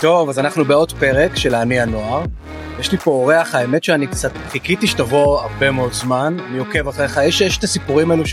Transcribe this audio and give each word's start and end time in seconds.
טוב, 0.00 0.28
אז 0.28 0.38
אנחנו 0.38 0.64
בעוד 0.64 0.92
פרק 0.92 1.36
של 1.36 1.54
אני 1.54 1.80
הנוער. 1.80 2.24
יש 2.80 2.92
לי 2.92 2.98
פה 2.98 3.10
אורח, 3.10 3.54
האמת 3.54 3.84
שאני 3.84 4.06
קצת 4.06 4.30
חיכיתי 4.48 4.86
שתבוא 4.86 5.40
הרבה 5.40 5.70
מאוד 5.70 5.92
זמן, 5.92 6.36
אני 6.46 6.58
עוקב 6.58 6.88
אחריך, 6.88 7.20
יש, 7.24 7.40
יש 7.40 7.58
את 7.58 7.64
הסיפורים 7.64 8.10
האלו 8.10 8.24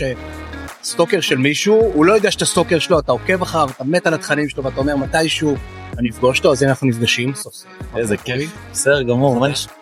שסטוקר 0.82 1.20
של 1.20 1.38
מישהו, 1.38 1.74
הוא 1.94 2.04
לא 2.04 2.12
יודע 2.12 2.30
שאתה 2.30 2.44
סטוקר 2.44 2.78
שלו, 2.78 2.98
אתה 2.98 3.12
עוקב 3.12 3.42
אחריו, 3.42 3.68
אתה 3.76 3.84
מת 3.84 4.06
על 4.06 4.14
התכנים 4.14 4.48
שלו 4.48 4.64
ואתה 4.64 4.80
אומר 4.80 4.96
מתישהו 4.96 5.56
אני 5.98 6.10
אפגוש 6.10 6.38
אותו, 6.38 6.52
אז 6.52 6.62
הנה 6.62 6.70
אנחנו 6.70 6.86
נפגשים 6.86 7.34
סוף 7.34 7.54
סוף. 7.54 7.66
איזה 7.96 8.16
כיף, 8.16 8.50
בסדר 8.72 9.02
גמור, 9.02 9.40
מה 9.40 9.48
נשמע? 9.48 9.72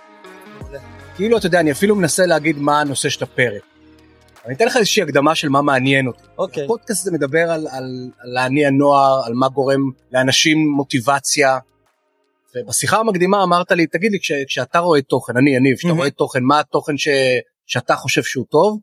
כאילו, 1.16 1.38
אתה 1.38 1.46
יודע, 1.46 1.60
אני 1.60 1.72
אפילו 1.72 1.96
מנסה 1.96 2.26
להגיד 2.26 2.58
מה 2.58 2.80
הנושא 2.80 3.08
של 3.08 3.24
הפרק. 3.24 3.62
אני 4.46 4.54
אתן 4.54 4.66
לך 4.66 4.76
איזושהי 4.76 5.02
הקדמה 5.02 5.34
של 5.34 5.48
מה 5.48 5.62
מעניין 5.62 6.06
אותי. 6.06 6.22
אוקיי. 6.38 6.64
הפודקאסט 6.64 7.00
הזה 7.00 7.12
מדבר 7.12 7.50
על, 7.50 7.66
על, 7.70 8.10
על 8.18 8.38
אני 8.38 8.66
הנוער, 8.66 9.26
על 9.26 9.34
מה 9.34 9.48
גורם 9.48 9.80
לאנשים 10.12 10.68
מוטיבציה. 10.68 11.58
ובשיחה 12.56 12.96
המקדימה 12.96 13.42
אמרת 13.42 13.70
לי, 13.70 13.86
תגיד 13.86 14.12
לי, 14.12 14.18
כש, 14.20 14.32
כשאתה 14.48 14.78
רואה 14.78 15.02
תוכן, 15.02 15.36
אני 15.36 15.56
יניב, 15.56 15.76
כשאתה. 15.76 15.92
רואה 15.96 16.10
תוכן, 16.10 16.42
מה 16.42 16.60
התוכן 16.60 16.98
ש, 16.98 17.08
שאתה 17.66 17.96
חושב 17.96 18.22
שהוא 18.22 18.46
טוב? 18.50 18.80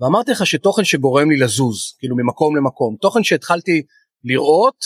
ואמרתי 0.00 0.30
לך 0.30 0.46
שתוכן 0.46 0.84
שגורם 0.84 1.30
לי 1.30 1.36
לזוז, 1.36 1.94
כאילו 1.98 2.16
ממקום 2.16 2.56
למקום. 2.56 2.96
תוכן 3.00 3.24
שהתחלתי 3.24 3.82
לראות, 4.24 4.84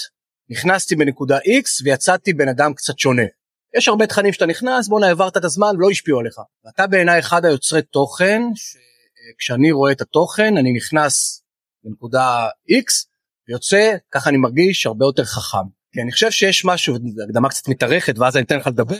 נכנסתי 0.51 0.97
בנקודה 0.97 1.39
X 1.39 1.85
ויצאתי 1.85 2.33
בן 2.33 2.49
אדם 2.49 2.75
קצת 2.75 2.99
שונה. 2.99 3.23
יש 3.77 3.89
הרבה 3.89 4.07
תכנים 4.07 4.33
שאתה 4.33 4.47
נכנס, 4.47 4.89
בואנה 4.89 5.07
העברת 5.07 5.37
את 5.37 5.45
הזמן, 5.45 5.77
לא 5.79 5.91
השפיעו 5.91 6.21
עליך. 6.21 6.35
ואתה 6.65 6.87
בעיניי 6.87 7.19
אחד 7.19 7.45
היוצרי 7.45 7.83
תוכן, 7.83 8.43
שכשאני 8.55 9.73
רואה 9.73 9.93
את 9.93 10.01
התוכן, 10.01 10.57
אני 10.57 10.73
נכנס 10.73 11.43
לנקודה 11.85 12.49
X, 12.71 13.07
ויוצא, 13.49 13.97
ככה 14.11 14.31
אני 14.31 14.37
מרגיש, 14.39 14.87
הרבה 14.87 15.05
יותר 15.05 15.25
חכם. 15.25 15.80
כי 15.93 16.01
אני 16.03 16.13
חושב 16.13 16.31
שיש 16.31 16.65
משהו, 16.65 16.97
הקדמה 17.25 17.49
קצת 17.49 17.69
מתארכת, 17.69 18.19
ואז 18.19 18.37
אני 18.37 18.45
אתן 18.45 18.57
לך 18.57 18.67
לדבר, 18.67 18.97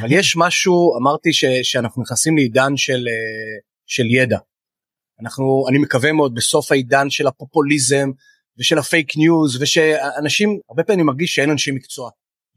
אבל 0.00 0.12
יש 0.12 0.36
משהו, 0.36 0.98
אמרתי 0.98 1.32
ש, 1.32 1.44
שאנחנו 1.62 2.02
נכנסים 2.02 2.36
לעידן 2.36 2.76
של, 2.76 3.08
אה, 3.08 3.58
של 3.86 4.06
ידע. 4.06 4.38
אנחנו, 5.20 5.64
אני 5.68 5.78
מקווה 5.78 6.12
מאוד, 6.12 6.34
בסוף 6.34 6.72
העידן 6.72 7.10
של 7.10 7.26
הפופוליזם, 7.26 8.10
ושל 8.58 8.78
הפייק 8.78 9.16
ניוז, 9.16 9.62
ושאנשים, 9.62 10.58
הרבה 10.68 10.84
פעמים 10.84 11.00
אני 11.00 11.06
מרגיש 11.06 11.34
שאין 11.34 11.50
אנשי 11.50 11.70
מקצוע. 11.70 12.10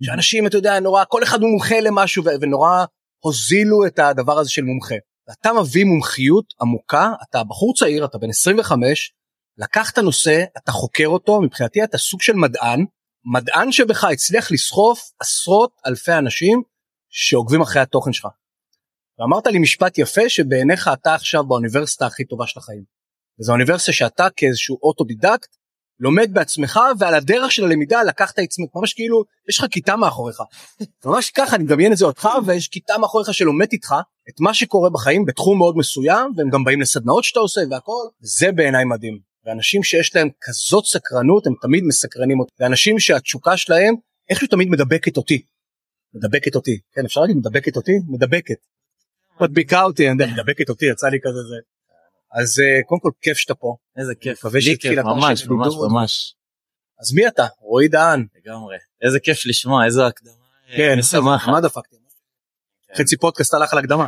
שאנשים, 0.03 0.47
אתה 0.47 0.57
יודע, 0.57 0.79
נורא, 0.79 1.03
כל 1.07 1.23
אחד 1.23 1.41
מומחה 1.41 1.79
למשהו, 1.79 2.23
ונורא 2.41 2.85
הוזילו 3.23 3.85
את 3.87 3.99
הדבר 3.99 4.39
הזה 4.39 4.49
של 4.49 4.61
מומחה. 4.61 4.95
ואתה 5.27 5.49
מביא 5.61 5.85
מומחיות 5.85 6.45
עמוקה, 6.61 7.11
אתה 7.29 7.43
בחור 7.43 7.73
צעיר, 7.73 8.05
אתה 8.05 8.17
בן 8.17 8.29
25, 8.29 9.13
לקחת 9.57 9.97
נושא, 9.97 10.43
אתה 10.57 10.71
חוקר 10.71 11.07
אותו, 11.07 11.41
מבחינתי 11.41 11.83
אתה 11.83 11.97
סוג 11.97 12.21
של 12.21 12.33
מדען, 12.33 12.85
מדען 13.25 13.71
שבכך 13.71 14.03
הצליח 14.03 14.51
לסחוף 14.51 15.11
עשרות 15.19 15.71
אלפי 15.87 16.13
אנשים 16.13 16.61
שעוקבים 17.09 17.61
אחרי 17.61 17.81
התוכן 17.81 18.13
שלך. 18.13 18.27
ואמרת 19.19 19.47
לי 19.47 19.59
משפט 19.59 19.97
יפה 19.97 20.29
שבעיניך 20.29 20.89
אתה 20.93 21.15
עכשיו 21.15 21.47
באוניברסיטה 21.47 22.05
הכי 22.05 22.25
טובה 22.25 22.47
של 22.47 22.59
החיים. 22.59 22.83
וזו 23.39 23.51
אוניברסיטה 23.51 23.91
שאתה 23.91 24.27
כאיזשהו 24.35 24.79
אוטודידקט 24.83 25.55
לומד 25.99 26.33
בעצמך 26.33 26.79
ועל 26.99 27.13
הדרך 27.13 27.51
של 27.51 27.63
הלמידה 27.63 28.03
לקחת 28.03 28.39
עצמך 28.39 28.69
ממש 28.75 28.93
כאילו 28.93 29.23
יש 29.49 29.59
לך 29.59 29.65
כיתה 29.71 29.95
מאחוריך. 29.95 30.37
ממש 31.05 31.31
ככה 31.31 31.55
אני 31.55 31.63
מדמיין 31.63 31.91
את 31.91 31.97
זה 31.97 32.05
אותך 32.05 32.29
ויש 32.45 32.67
כיתה 32.67 32.97
מאחוריך 32.97 33.33
שלומד 33.33 33.67
איתך 33.71 33.95
את 34.29 34.39
מה 34.39 34.53
שקורה 34.53 34.89
בחיים 34.89 35.25
בתחום 35.25 35.57
מאוד 35.57 35.77
מסוים 35.77 36.31
והם 36.37 36.49
גם 36.49 36.63
באים 36.63 36.81
לסדנאות 36.81 37.23
שאתה 37.23 37.39
עושה 37.39 37.61
והכל 37.71 38.07
זה 38.19 38.51
בעיניי 38.51 38.85
מדהים. 38.85 39.30
ואנשים 39.45 39.83
שיש 39.83 40.15
להם 40.15 40.29
כזאת 40.41 40.85
סקרנות 40.85 41.47
הם 41.47 41.53
תמיד 41.61 41.83
מסקרנים 41.83 42.39
אותי 42.39 42.51
ואנשים 42.59 42.99
שהתשוקה 42.99 43.57
שלהם 43.57 43.95
איכשהו 44.29 44.47
תמיד 44.47 44.67
מדבקת 44.67 45.17
אותי. 45.17 45.41
מדבקת 46.13 46.55
אותי 46.55 46.79
כן 46.93 47.05
אפשר 47.05 47.21
להגיד 47.21 47.37
מדבקת 47.37 47.75
אותי 47.75 47.91
מדבקת. 48.07 48.57
מדביקה 49.41 49.83
אותי 49.83 50.09
אני 50.09 50.23
יודע 50.23 50.33
מדבקת 50.33 50.69
אותי 50.69 50.85
יצא 50.85 51.07
לי 51.07 51.17
כזה 51.23 51.39
זה. 51.49 51.55
אז 52.33 52.59
אה, 52.59 52.83
קודם 52.85 53.01
כל 53.01 53.11
כיף 53.21 53.37
שאתה 53.37 53.55
פה 53.55 53.75
איזה 53.97 54.15
כיף, 54.15 54.37
מקווה 54.39 54.59
לי 54.59 54.65
שהתחיל 54.65 54.91
כיף, 54.91 54.99
התואר 54.99 55.15
ממש 55.15 55.45
ממש. 55.47 55.73
ממש, 55.91 56.35
אז 56.99 57.13
מי 57.13 57.27
אתה 57.27 57.45
רועי 57.59 57.87
דהן 57.87 58.25
לגמרי, 58.35 58.77
איזה 59.01 59.19
כיף 59.19 59.45
לשמוע, 59.45 59.85
איזו 59.85 60.07
הקדמה 60.07 60.33
כן. 60.75 60.99
מה 61.51 61.61
דפקתי? 61.61 61.95
חצי 62.97 63.17
פודקאסט 63.17 63.53
הלך 63.53 63.73
על 63.73 63.79
הקדמה. 63.79 64.07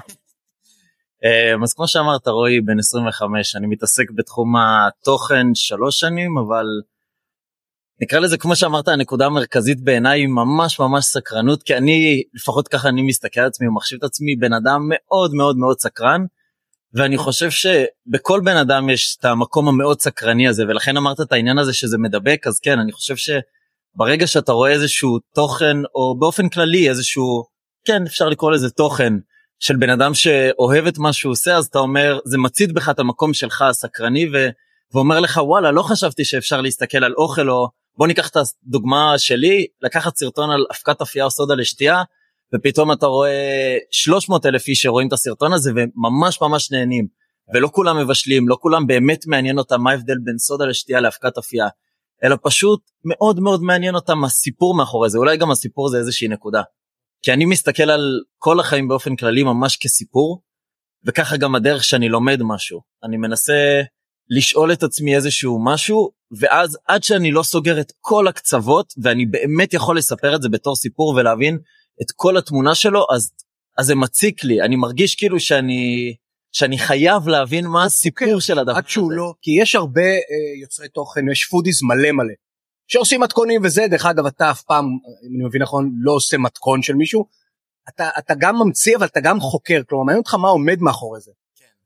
אה, 1.25 1.63
אז 1.63 1.73
כמו 1.73 1.87
שאמרת 1.87 2.27
רועי 2.27 2.61
בן 2.61 2.79
25 2.79 3.55
אני 3.55 3.67
מתעסק 3.67 4.11
בתחום 4.15 4.53
התוכן 4.57 5.47
שלוש 5.53 5.99
שנים 5.99 6.37
אבל 6.37 6.65
נקרא 8.01 8.19
לזה 8.19 8.37
כמו 8.37 8.55
שאמרת 8.55 8.87
הנקודה 8.87 9.25
המרכזית 9.25 9.81
בעיניי 9.81 10.19
היא 10.19 10.27
ממש 10.27 10.79
ממש 10.79 11.05
סקרנות 11.05 11.63
כי 11.63 11.77
אני 11.77 12.23
לפחות 12.33 12.67
ככה 12.67 12.89
אני 12.89 13.01
מסתכל 13.01 13.39
על 13.39 13.47
עצמי 13.47 13.67
ומחשיב 13.67 13.97
את 13.97 14.03
עצמי 14.03 14.35
בן 14.35 14.53
אדם 14.53 14.81
מאוד 14.89 15.33
מאוד 15.33 15.57
מאוד 15.57 15.79
סקרן 15.79 16.25
ואני 16.93 17.17
חושב 17.17 17.49
שבכל 17.49 18.41
בן 18.45 18.57
אדם 18.57 18.89
יש 18.89 19.17
את 19.19 19.25
המקום 19.25 19.67
המאוד 19.67 20.01
סקרני 20.01 20.47
הזה 20.47 20.63
ולכן 20.63 20.97
אמרת 20.97 21.21
את 21.21 21.31
העניין 21.31 21.57
הזה 21.57 21.73
שזה 21.73 21.97
מדבק 21.97 22.47
אז 22.47 22.59
כן 22.59 22.79
אני 22.79 22.91
חושב 22.91 23.15
שברגע 23.15 24.27
שאתה 24.27 24.51
רואה 24.51 24.71
איזשהו 24.71 25.19
תוכן 25.35 25.77
או 25.95 26.19
באופן 26.19 26.49
כללי 26.49 26.89
איזשהו 26.89 27.43
כן 27.85 28.03
אפשר 28.05 28.29
לקרוא 28.29 28.51
לזה 28.51 28.69
תוכן 28.69 29.13
של 29.63 29.75
בן 29.75 29.89
אדם 29.89 30.13
שאוהב 30.13 30.85
את 30.87 30.97
מה 30.97 31.13
שהוא 31.13 31.31
עושה 31.31 31.57
אז 31.57 31.65
אתה 31.65 31.79
אומר 31.79 32.19
זה 32.25 32.37
מצית 32.37 32.73
בך 32.73 32.89
את 32.89 32.99
המקום 32.99 33.33
שלך 33.33 33.61
הסקרני 33.61 34.29
ו... 34.33 34.49
ואומר 34.93 35.19
לך 35.19 35.39
וואלה 35.43 35.71
לא 35.71 35.81
חשבתי 35.81 36.25
שאפשר 36.25 36.61
להסתכל 36.61 37.03
על 37.03 37.13
אוכל 37.13 37.49
או 37.49 37.67
בוא 37.97 38.07
ניקח 38.07 38.29
את 38.29 38.37
הדוגמה 38.37 39.13
שלי 39.17 39.67
לקחת 39.81 40.17
סרטון 40.17 40.49
על 40.51 40.65
אבקת 40.71 41.01
אפייה 41.01 41.25
או 41.25 41.31
סודה 41.31 41.55
לשתייה 41.55 42.03
ופתאום 42.55 42.91
אתה 42.91 43.05
רואה 43.05 43.77
300 43.91 44.45
אלף 44.45 44.67
איש 44.67 44.81
שרואים 44.81 45.07
את 45.07 45.13
הסרטון 45.13 45.53
הזה 45.53 45.71
וממש 45.75 46.41
ממש 46.41 46.71
נהנים 46.71 47.07
ולא 47.53 47.69
כולם 47.71 47.97
מבשלים 47.97 48.49
לא 48.49 48.57
כולם 48.59 48.87
באמת 48.87 49.27
מעניין 49.27 49.57
אותם 49.57 49.81
מה 49.81 49.91
ההבדל 49.91 50.17
בין 50.23 50.37
סודה 50.37 50.65
לשתייה 50.65 51.01
לאבקת 51.01 51.37
אפייה 51.37 51.67
אלא 52.23 52.35
פשוט 52.43 52.81
מאוד 53.05 53.39
מאוד 53.39 53.61
מעניין 53.61 53.95
אותם 53.95 54.23
הסיפור 54.23 54.75
מאחורי 54.75 55.09
זה 55.09 55.17
אולי 55.17 55.37
גם 55.37 55.51
הסיפור 55.51 55.89
זה 55.89 55.97
איזושהי 55.97 56.27
נקודה. 56.27 56.61
כי 57.23 57.33
אני 57.33 57.45
מסתכל 57.45 57.89
על 57.89 58.21
כל 58.37 58.59
החיים 58.59 58.87
באופן 58.87 59.15
כללי 59.15 59.43
ממש 59.43 59.77
כסיפור 59.77 60.41
וככה 61.05 61.37
גם 61.37 61.55
הדרך 61.55 61.83
שאני 61.83 62.09
לומד 62.09 62.39
משהו. 62.43 62.81
אני 63.03 63.17
מנסה 63.17 63.81
לשאול 64.29 64.73
את 64.73 64.83
עצמי 64.83 65.15
איזשהו 65.15 65.65
משהו 65.65 66.11
ואז 66.39 66.77
עד 66.87 67.03
שאני 67.03 67.31
לא 67.31 67.43
סוגר 67.43 67.79
את 67.79 67.91
כל 67.99 68.27
הקצוות 68.27 68.93
ואני 69.03 69.25
באמת 69.25 69.73
יכול 69.73 69.97
לספר 69.97 70.35
את 70.35 70.41
זה 70.41 70.49
בתור 70.49 70.75
סיפור 70.75 71.15
ולהבין 71.15 71.57
את 72.01 72.11
כל 72.15 72.37
התמונה 72.37 72.75
שלו 72.75 73.05
אז 73.15 73.31
אז 73.77 73.85
זה 73.85 73.95
מציק 73.95 74.43
לי. 74.43 74.61
אני 74.61 74.75
מרגיש 74.75 75.15
כאילו 75.15 75.39
שאני 75.39 76.15
שאני 76.51 76.77
חייב 76.77 77.27
להבין 77.27 77.67
מה 77.67 77.85
הסיפור 77.85 78.39
של 78.39 78.59
הדבר 78.59 78.77
עד 78.77 78.87
שהוא 78.87 79.11
הזה. 79.11 79.15
לא 79.15 79.33
כי 79.41 79.51
יש 79.61 79.75
הרבה 79.75 80.01
אה, 80.01 80.61
יוצרי 80.61 80.89
תוכן 80.89 81.29
יש 81.31 81.45
foodies 81.45 81.83
מלא 81.83 82.11
מלא 82.11 82.33
שעושים 82.87 83.21
מתכונים 83.21 83.61
וזה 83.63 83.87
דרך 83.89 84.05
אגב 84.05 84.25
אתה 84.25 84.51
אף 84.51 84.61
פעם 84.61 84.85
אם 84.85 85.35
אני 85.35 85.45
מבין 85.47 85.61
נכון 85.61 85.91
לא 86.01 86.11
עושה 86.11 86.37
מתכון 86.37 86.81
של 86.81 86.93
מישהו 86.93 87.25
אתה 87.89 88.09
אתה 88.17 88.33
גם 88.37 88.55
ממציא 88.55 88.97
אבל 88.97 89.05
אתה 89.05 89.19
גם 89.19 89.39
חוקר 89.39 89.81
כלומר 89.89 90.03
מעניין 90.03 90.19
אותך 90.19 90.33
מה 90.33 90.47
עומד 90.47 90.81
מאחורי 90.81 91.19
זה. 91.21 91.31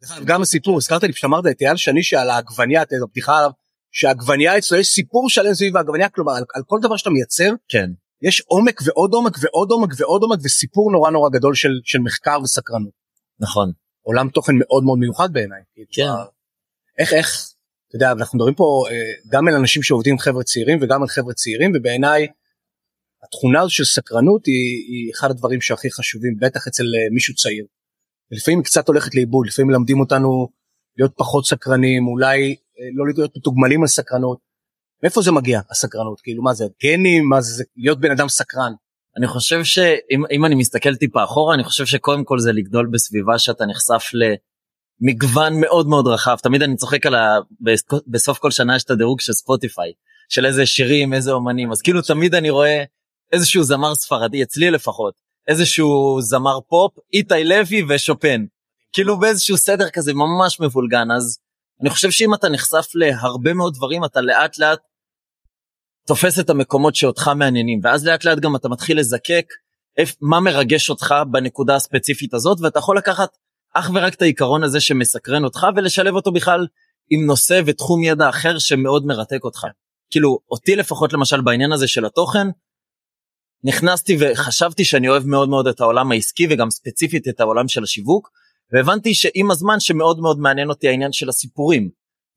אגב, 0.06 0.26
גם 0.26 0.42
הסיפור 0.42 0.78
הזכרת 0.78 1.04
לי 1.04 1.14
שאמרת 1.14 1.46
את 1.52 1.62
אייל 1.62 1.76
שני 1.76 2.04
שעל 2.04 2.30
העגבנייה 2.30 2.82
את 2.82 2.88
הבדיחה 3.04 3.38
עליו 3.38 3.52
שהעגבנייה 3.92 4.58
אצלו 4.58 4.78
יש 4.78 4.88
סיפור 4.88 5.30
שלם 5.30 5.54
סביב 5.54 5.78
העגבנייה 5.78 6.10
כלומר 6.10 6.32
על, 6.32 6.44
על 6.54 6.64
כל 6.66 6.80
דבר 6.82 6.98
שאתה 6.98 7.10
מייצר 7.10 7.54
כן 7.70 7.90
יש 8.22 8.44
עומק 8.48 8.82
ועוד 8.86 9.14
עומק 9.14 9.38
ועוד 9.42 9.72
עומק 9.72 9.90
ועוד 9.98 10.22
עומק 10.22 10.40
וסיפור 10.44 10.92
נורא 10.92 11.12
נורא 11.12 11.30
גדול 11.30 11.56
של 11.56 11.70
של 11.84 12.00
מחקר 12.00 12.38
וסקרנות. 12.44 12.92
נכון 13.40 13.72
עולם 14.02 14.30
תוכן 14.30 14.54
מאוד 14.60 14.84
מאוד 14.84 15.00
מיוחד 15.00 15.34
בעיניי. 15.34 15.62
כן. 15.92 16.04
איך 16.98 17.14
איך 17.14 17.54
אתה 17.88 17.96
יודע 17.96 18.12
אנחנו 18.12 18.38
מדברים 18.38 18.56
פה 18.56 18.86
אה, 18.92 18.96
גם 19.32 19.48
על 19.48 19.54
אנשים 19.54 19.84
שעובדים 19.84 20.14
עם 20.14 20.20
חבר'ה 20.20 20.44
צעירים 20.44 20.80
וגם 20.82 21.02
על 21.02 21.08
חבר'ה 21.08 21.34
צעירים 21.34 21.72
ובעיניי 21.76 22.28
התכונה 23.24 23.62
הזו 23.62 23.70
של 23.70 23.86
סקרנות 23.86 24.46
היא, 24.46 24.86
היא 24.88 25.12
אחד 25.14 25.32
הדברים 25.32 25.62
שהכי 25.62 25.92
חשובים 25.92 26.38
בטח 26.42 26.68
אצל 26.68 26.84
אה, 26.84 27.14
מישהו 27.14 27.36
צעיר. 27.36 27.66
לפעמים 28.32 28.60
היא 28.60 28.66
קצת 28.66 28.88
הולכת 28.88 29.16
לאיבוד 29.16 29.48
לפעמים 29.48 29.72
מלמדים 29.72 30.00
אותנו 30.00 30.48
להיות 30.98 31.12
פחות 31.18 31.46
סקרנים 31.46 32.08
אולי 32.08 32.56
אה, 32.80 32.86
לא 32.94 33.06
להיות 33.08 33.38
מתוגמלים 33.38 33.82
על 33.82 33.88
סקרנות. 33.88 34.38
מאיפה 35.04 35.22
זה 35.22 35.32
מגיע 35.32 35.62
הסקרנות 35.72 36.22
כאילו 36.22 36.44
מה 36.44 36.54
זה 36.54 36.66
גנים 36.84 37.30
מה 37.30 37.42
זה 37.42 37.64
להיות 37.78 38.00
בן 38.00 38.12
אדם 38.12 38.30
סקרן. 38.30 38.74
אני 39.18 39.28
חושב 39.28 39.64
שאם 39.64 40.24
אם 40.32 40.46
אני 40.46 40.56
מסתכל 40.56 40.96
טיפה 40.96 41.24
אחורה 41.24 41.56
אני 41.56 41.64
חושב 41.64 41.86
שקודם 41.86 42.24
כל 42.24 42.40
זה 42.40 42.52
לגדול 42.52 42.90
בסביבה 42.92 43.40
שאתה 43.40 43.66
נחשף 43.66 44.10
למגוון 45.02 45.62
מאוד 45.62 45.88
מאוד 45.88 46.08
רחב. 46.08 46.36
תמיד 46.44 46.62
אני 46.62 46.76
צוחק 46.76 47.06
על 47.06 47.16
ה... 47.16 47.38
בסוף 48.08 48.38
כל 48.38 48.52
שנה 48.52 48.76
יש 48.76 48.84
את 48.84 48.92
הדירוג 48.92 49.22
של 49.22 49.34
ספוטיפיי 49.34 49.92
של 50.30 50.46
איזה 50.46 50.66
שירים 50.66 51.14
איזה 51.14 51.32
אומנים. 51.32 51.72
אז 51.72 51.82
כאילו 51.82 52.02
תמיד 52.02 52.36
אני 52.36 52.50
רואה 52.50 52.84
איזשהו 53.32 53.64
זמר 53.64 53.96
ספרדי 53.96 54.44
אצלי 54.44 54.72
לפחות 54.72 55.14
איזשהו 55.48 56.18
זמר 56.22 56.60
פופ 56.70 56.94
איתי 57.14 57.44
לוי 57.44 57.84
ושופן. 57.90 58.46
כאילו 58.94 59.20
באיזשהו 59.20 59.58
סדר 59.58 59.90
כזה 59.90 60.14
ממש 60.14 60.60
מבולגן. 60.60 61.12
אז 61.12 61.40
אני 61.82 61.90
חושב 61.90 62.12
שאם 62.12 62.34
אתה 62.34 62.50
נחשף 62.50 62.88
להרבה 62.96 63.54
מאוד 63.54 63.74
דברים 63.74 64.06
אתה 64.06 64.22
לאט 64.22 64.58
לאט 64.58 64.80
תופס 66.08 66.40
את 66.40 66.50
המקומות 66.50 66.96
שאותך 66.96 67.32
מעניינים. 67.36 67.80
ואז 67.84 68.08
לאט 68.08 68.26
לאט 68.26 68.40
גם 68.40 68.56
אתה 68.56 68.70
מתחיל 68.70 69.00
לזקק 69.00 69.46
מה 70.22 70.40
מרגש 70.40 70.90
אותך 70.90 71.16
בנקודה 71.32 71.76
הספציפית 71.76 72.34
הזאת 72.34 72.62
ואתה 72.62 72.80
יכול 72.80 72.98
לקחת 72.98 73.30
אך 73.80 73.92
ורק 73.96 74.14
את 74.14 74.22
העיקרון 74.22 74.64
הזה 74.64 74.80
שמסקרן 74.80 75.44
אותך 75.44 75.68
ולשלב 75.76 76.16
אותו 76.16 76.32
בכלל 76.32 76.68
עם 77.10 77.26
נושא 77.26 77.62
ותחום 77.66 78.04
ידע 78.04 78.30
אחר 78.30 78.60
שמאוד 78.60 79.06
מרתק 79.06 79.44
אותך. 79.44 79.66
כאילו 80.12 80.40
אותי 80.52 80.76
לפחות 80.76 81.14
למשל 81.14 81.42
בעניין 81.42 81.72
הזה 81.72 81.88
של 81.88 82.06
התוכן 82.06 82.48
נכנסתי 83.64 84.18
וחשבתי 84.20 84.86
שאני 84.86 85.10
אוהב 85.10 85.26
מאוד 85.26 85.50
מאוד 85.50 85.68
את 85.68 85.82
העולם 85.82 86.12
העסקי 86.12 86.48
וגם 86.50 86.70
ספציפית 86.70 87.28
את 87.28 87.40
העולם 87.40 87.68
של 87.68 87.84
השיווק 87.84 88.30
והבנתי 88.74 89.14
שעם 89.14 89.52
הזמן 89.52 89.80
שמאוד 89.80 90.20
מאוד 90.20 90.40
מעניין 90.40 90.70
אותי 90.70 90.88
העניין 90.88 91.12
של 91.12 91.30
הסיפורים 91.30 91.90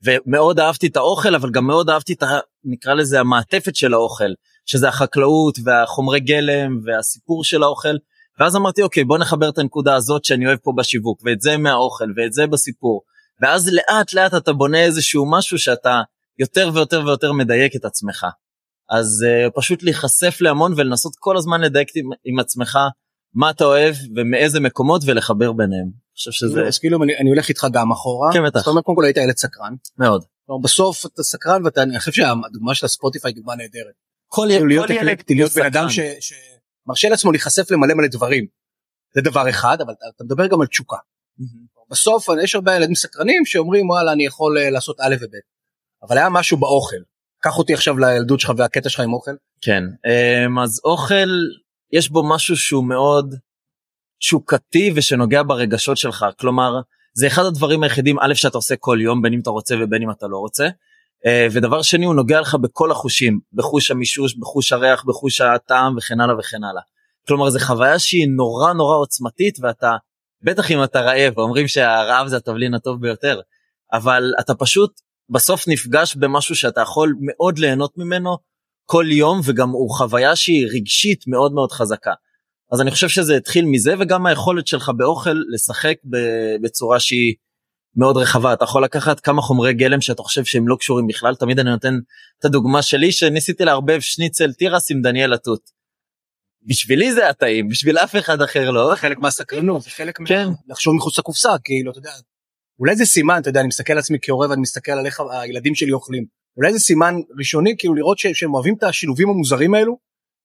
ומאוד 0.04 0.60
אהבתי 0.60 0.86
את 0.86 0.96
האוכל 0.96 1.34
אבל 1.34 1.50
גם 1.50 1.66
מאוד 1.66 1.90
אהבתי 1.90 2.12
את 2.12 2.22
ה... 2.22 2.38
נקרא 2.64 2.94
לזה 2.94 3.20
המעטפת 3.20 3.76
של 3.76 3.94
האוכל 3.94 4.32
שזה 4.66 4.88
החקלאות 4.88 5.58
והחומרי 5.64 6.20
גלם 6.20 6.80
והסיפור 6.84 7.44
של 7.44 7.62
האוכל 7.62 7.96
ואז 8.40 8.56
אמרתי 8.56 8.82
אוקיי 8.82 9.04
בוא 9.04 9.18
נחבר 9.18 9.48
את 9.48 9.58
הנקודה 9.58 9.94
הזאת 9.94 10.24
שאני 10.24 10.46
אוהב 10.46 10.58
פה 10.58 10.72
בשיווק 10.76 11.20
ואת 11.24 11.40
זה 11.40 11.56
מהאוכל 11.56 12.04
ואת 12.16 12.32
זה 12.32 12.46
בסיפור 12.46 13.02
ואז 13.40 13.68
לאט 13.72 14.14
לאט 14.14 14.34
אתה 14.34 14.52
בונה 14.52 14.84
איזשהו 14.84 15.30
משהו 15.30 15.58
שאתה 15.58 16.00
יותר 16.38 16.70
ויותר 16.74 17.02
ויותר 17.06 17.32
מדייק 17.32 17.76
את 17.76 17.84
עצמך. 17.84 18.26
אז 18.90 19.24
uh, 19.26 19.50
פשוט 19.54 19.82
להיחשף 19.82 20.40
להמון 20.40 20.72
ולנסות 20.76 21.12
כל 21.18 21.36
הזמן 21.36 21.60
לדייק 21.60 21.88
עם, 21.96 22.10
עם 22.24 22.38
עצמך 22.38 22.78
מה 23.34 23.50
אתה 23.50 23.64
אוהב 23.64 23.94
ומאיזה 24.16 24.60
מקומות 24.60 25.02
ולחבר 25.06 25.52
ביניהם. 25.52 25.86
אני 25.86 26.14
חושב 26.14 26.30
שזה... 26.30 26.66
אז 26.66 26.78
כאילו 26.78 27.04
אני, 27.04 27.16
אני 27.16 27.30
הולך 27.30 27.48
איתך 27.48 27.66
גם 27.72 27.92
אחורה. 27.92 28.32
כן 28.32 28.44
בטח. 28.46 28.58
זאת 28.58 28.68
אומרת 28.68 28.84
קודם 28.84 28.96
כל 28.96 29.04
היית 29.04 29.16
ילד 29.16 29.36
סקרן. 29.36 29.74
מאוד. 29.98 30.24
בסוף 30.62 31.06
אתה 31.06 31.22
סקרן 31.22 31.64
ואתה 31.64 31.82
אני 31.82 31.98
חושב 31.98 32.12
שהדוגמה 32.12 32.74
של 32.74 32.86
הספוטיפיי 32.86 33.32
דוגמה 33.32 33.56
נהדרת. 33.56 33.94
כל, 34.26 34.46
כאילו 34.48 34.60
כל 34.60 34.68
להיות 34.68 34.90
ילד 34.90 34.98
אקלקטי, 34.98 35.34
להיות 35.34 35.52
בן 35.52 35.66
אדם 35.66 35.88
ש, 35.88 36.00
שמרשה 36.84 37.08
לעצמו 37.08 37.32
להיחשף 37.32 37.70
למלא 37.70 37.94
מלא 37.94 38.08
דברים. 38.08 38.46
זה 39.14 39.20
דבר 39.20 39.48
אחד 39.48 39.78
אבל 39.80 39.92
אתה, 39.92 40.24
מדבר 40.24 40.46
גם 40.46 40.60
על 40.60 40.66
תשוקה. 40.66 40.96
בסוף 41.90 42.26
יש 42.42 42.54
הרבה 42.54 42.76
ילדים 42.76 42.94
סקרנים 42.94 43.46
שאומרים 43.46 43.90
וואלה 43.90 44.12
אני 44.12 44.26
יכול 44.26 44.58
אה, 44.58 44.70
לעשות 44.70 45.00
א' 45.00 45.14
וב'. 45.20 45.34
אבל 46.02 46.18
היה 46.18 46.28
משהו 46.28 46.56
באוכל. 46.56 46.96
קח 47.40 47.58
אותי 47.58 47.74
עכשיו 47.74 47.98
לילדות 47.98 48.40
שלך 48.40 48.52
והקטע 48.56 48.88
שלך 48.88 49.00
עם 49.00 49.12
אוכל. 49.12 49.30
כן 49.60 49.84
אמ, 50.06 50.58
אז 50.58 50.80
אוכל 50.84 51.28
יש 51.92 52.10
בו 52.10 52.28
משהו 52.28 52.56
שהוא 52.56 52.84
מאוד 52.84 53.34
תשוקתי 54.20 54.92
ושנוגע 54.96 55.42
ברגשות 55.42 55.96
שלך 55.96 56.26
כלומר 56.40 56.80
זה 57.12 57.26
אחד 57.26 57.42
הדברים 57.42 57.82
היחידים 57.82 58.18
א' 58.18 58.34
שאתה 58.34 58.58
עושה 58.58 58.74
כל 58.76 58.98
יום 59.02 59.22
בין 59.22 59.32
אם 59.32 59.40
אתה 59.40 59.50
רוצה 59.50 59.74
ובין 59.80 60.02
אם 60.02 60.10
אתה 60.10 60.26
לא 60.26 60.36
רוצה. 60.38 60.68
אה, 61.26 61.46
ודבר 61.52 61.82
שני 61.82 62.04
הוא 62.04 62.14
נוגע 62.14 62.40
לך 62.40 62.54
בכל 62.54 62.90
החושים 62.90 63.40
בחוש 63.52 63.90
המישוש 63.90 64.36
בחוש 64.36 64.72
הריח 64.72 65.04
בחוש 65.04 65.40
הטעם 65.40 65.96
וכן 65.96 66.20
הלאה 66.20 66.38
וכן 66.38 66.64
הלאה. 66.64 66.82
כלומר 67.26 67.50
זו 67.50 67.58
חוויה 67.58 67.98
שהיא 67.98 68.28
נורא 68.36 68.72
נורא 68.72 68.96
עוצמתית 68.96 69.58
ואתה 69.62 69.96
בטח 70.42 70.70
אם 70.70 70.84
אתה 70.84 71.00
רעב 71.00 71.38
אומרים 71.38 71.68
שהרעב 71.68 72.26
זה 72.26 72.36
התבלין 72.36 72.74
הטוב 72.74 73.00
ביותר 73.00 73.40
אבל 73.92 74.32
אתה 74.40 74.54
פשוט 74.54 75.00
בסוף 75.30 75.68
נפגש 75.68 76.16
במשהו 76.16 76.56
שאתה 76.56 76.80
יכול 76.80 77.14
מאוד 77.20 77.58
ליהנות 77.58 77.98
ממנו 77.98 78.36
כל 78.86 79.04
יום 79.08 79.40
וגם 79.44 79.70
הוא 79.70 79.90
חוויה 79.96 80.36
שהיא 80.36 80.66
רגשית 80.74 81.24
מאוד 81.26 81.52
מאוד 81.52 81.72
חזקה. 81.72 82.12
אז 82.72 82.80
אני 82.80 82.90
חושב 82.90 83.08
שזה 83.08 83.36
התחיל 83.36 83.64
מזה 83.64 83.94
וגם 83.98 84.26
היכולת 84.26 84.66
שלך 84.66 84.90
באוכל 84.96 85.42
לשחק 85.54 85.96
בצורה 86.62 87.00
שהיא 87.00 87.34
מאוד 87.96 88.16
רחבה 88.16 88.52
אתה 88.52 88.64
יכול 88.64 88.84
לקחת 88.84 89.20
כמה 89.20 89.42
חומרי 89.42 89.74
גלם 89.74 90.00
שאתה 90.00 90.22
חושב 90.22 90.44
שהם 90.44 90.68
לא 90.68 90.76
קשורים 90.76 91.06
בכלל 91.06 91.34
תמיד 91.34 91.58
אני 91.58 91.70
נותן 91.70 91.94
את 92.38 92.44
הדוגמה 92.44 92.82
שלי 92.82 93.12
שניסיתי 93.12 93.64
לערבב 93.64 94.00
שניצל 94.00 94.52
תירס 94.52 94.90
עם 94.90 95.02
דניאל 95.02 95.32
התות. 95.32 95.60
בשבילי 96.68 97.12
זה 97.12 97.28
הטעים 97.28 97.68
בשביל 97.68 97.98
אף 97.98 98.16
אחד 98.16 98.42
אחר 98.42 98.70
לא. 98.70 98.92
חלק 98.96 99.18
מהסקרנות 99.18 99.82
זה 99.82 99.90
חלק 99.90 100.18
כן. 100.26 100.48
לחשוב 100.68 100.94
מחוץ 100.94 101.18
לקופסה 101.18 101.50
כאילו 101.64 101.90
אתה 101.90 101.98
יודע. 101.98 102.10
אולי 102.78 102.96
זה 102.96 103.04
סימן 103.04 103.38
אתה 103.40 103.48
יודע 103.48 103.60
אני 103.60 103.68
מסתכל 103.68 103.92
על 103.92 103.98
עצמי 103.98 104.18
כהורה 104.22 104.48
ואני 104.50 104.60
מסתכל 104.60 104.92
על 104.92 105.06
איך 105.06 105.20
הילדים 105.30 105.74
שלי 105.74 105.92
אוכלים. 105.92 106.24
אולי 106.56 106.72
זה 106.72 106.78
סימן 106.78 107.14
ראשוני 107.38 107.74
כאילו 107.78 107.94
לראות 107.94 108.18
ש- 108.18 108.26
שהם 108.26 108.54
אוהבים 108.54 108.74
את 108.78 108.82
השילובים 108.82 109.28
המוזרים 109.28 109.74
האלו. 109.74 109.98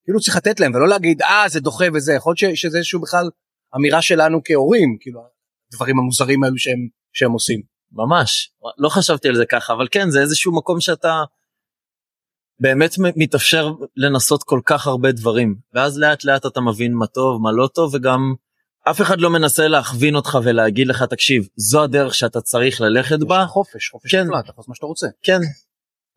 כאילו 0.05 0.19
צריך 0.19 0.37
לתת 0.37 0.59
להם 0.59 0.73
ולא 0.75 0.87
להגיד 0.87 1.21
אה 1.21 1.45
זה 1.49 1.59
דוחה 1.59 1.85
וזה 1.93 2.13
יכול 2.13 2.35
להיות 2.41 2.55
ש- 2.57 2.61
שזה 2.61 2.77
איזשהו 2.77 3.01
בכלל 3.01 3.29
אמירה 3.75 4.01
שלנו 4.01 4.41
כהורים 4.45 4.97
כאילו 4.99 5.21
הדברים 5.73 5.99
המוזרים 5.99 6.43
האלו 6.43 6.57
שהם 6.57 6.87
שהם 7.15 7.31
עושים. 7.31 7.61
ממש 7.91 8.51
לא 8.77 8.89
חשבתי 8.89 9.27
על 9.27 9.35
זה 9.35 9.45
ככה 9.45 9.73
אבל 9.73 9.87
כן 9.91 10.09
זה 10.09 10.21
איזשהו 10.21 10.55
מקום 10.55 10.81
שאתה 10.81 11.23
באמת 12.59 12.95
מתאפשר 12.97 13.71
לנסות 13.95 14.43
כל 14.43 14.59
כך 14.65 14.87
הרבה 14.87 15.11
דברים 15.11 15.55
ואז 15.73 15.99
לאט 15.99 16.23
לאט 16.23 16.45
אתה 16.45 16.61
מבין 16.61 16.93
מה 16.93 17.07
טוב 17.07 17.41
מה 17.41 17.51
לא 17.51 17.67
טוב 17.67 17.93
וגם 17.93 18.33
אף 18.89 19.01
אחד 19.01 19.19
לא 19.19 19.29
מנסה 19.29 19.67
להכווין 19.67 20.15
אותך 20.15 20.37
ולהגיד 20.43 20.87
לך 20.87 21.03
תקשיב 21.03 21.47
זו 21.55 21.83
הדרך 21.83 22.15
שאתה 22.15 22.41
צריך 22.41 22.81
ללכת 22.81 23.19
בה 23.19 23.45
חופש 23.47 23.89
חופש 23.89 24.11
כן. 24.11 24.27
מוחלט, 24.27 24.43
אתה 24.43 24.51
יכול 24.51 24.63
מה 24.67 24.75
שאתה 24.75 24.85
רוצה. 24.85 25.07
כן 25.23 25.39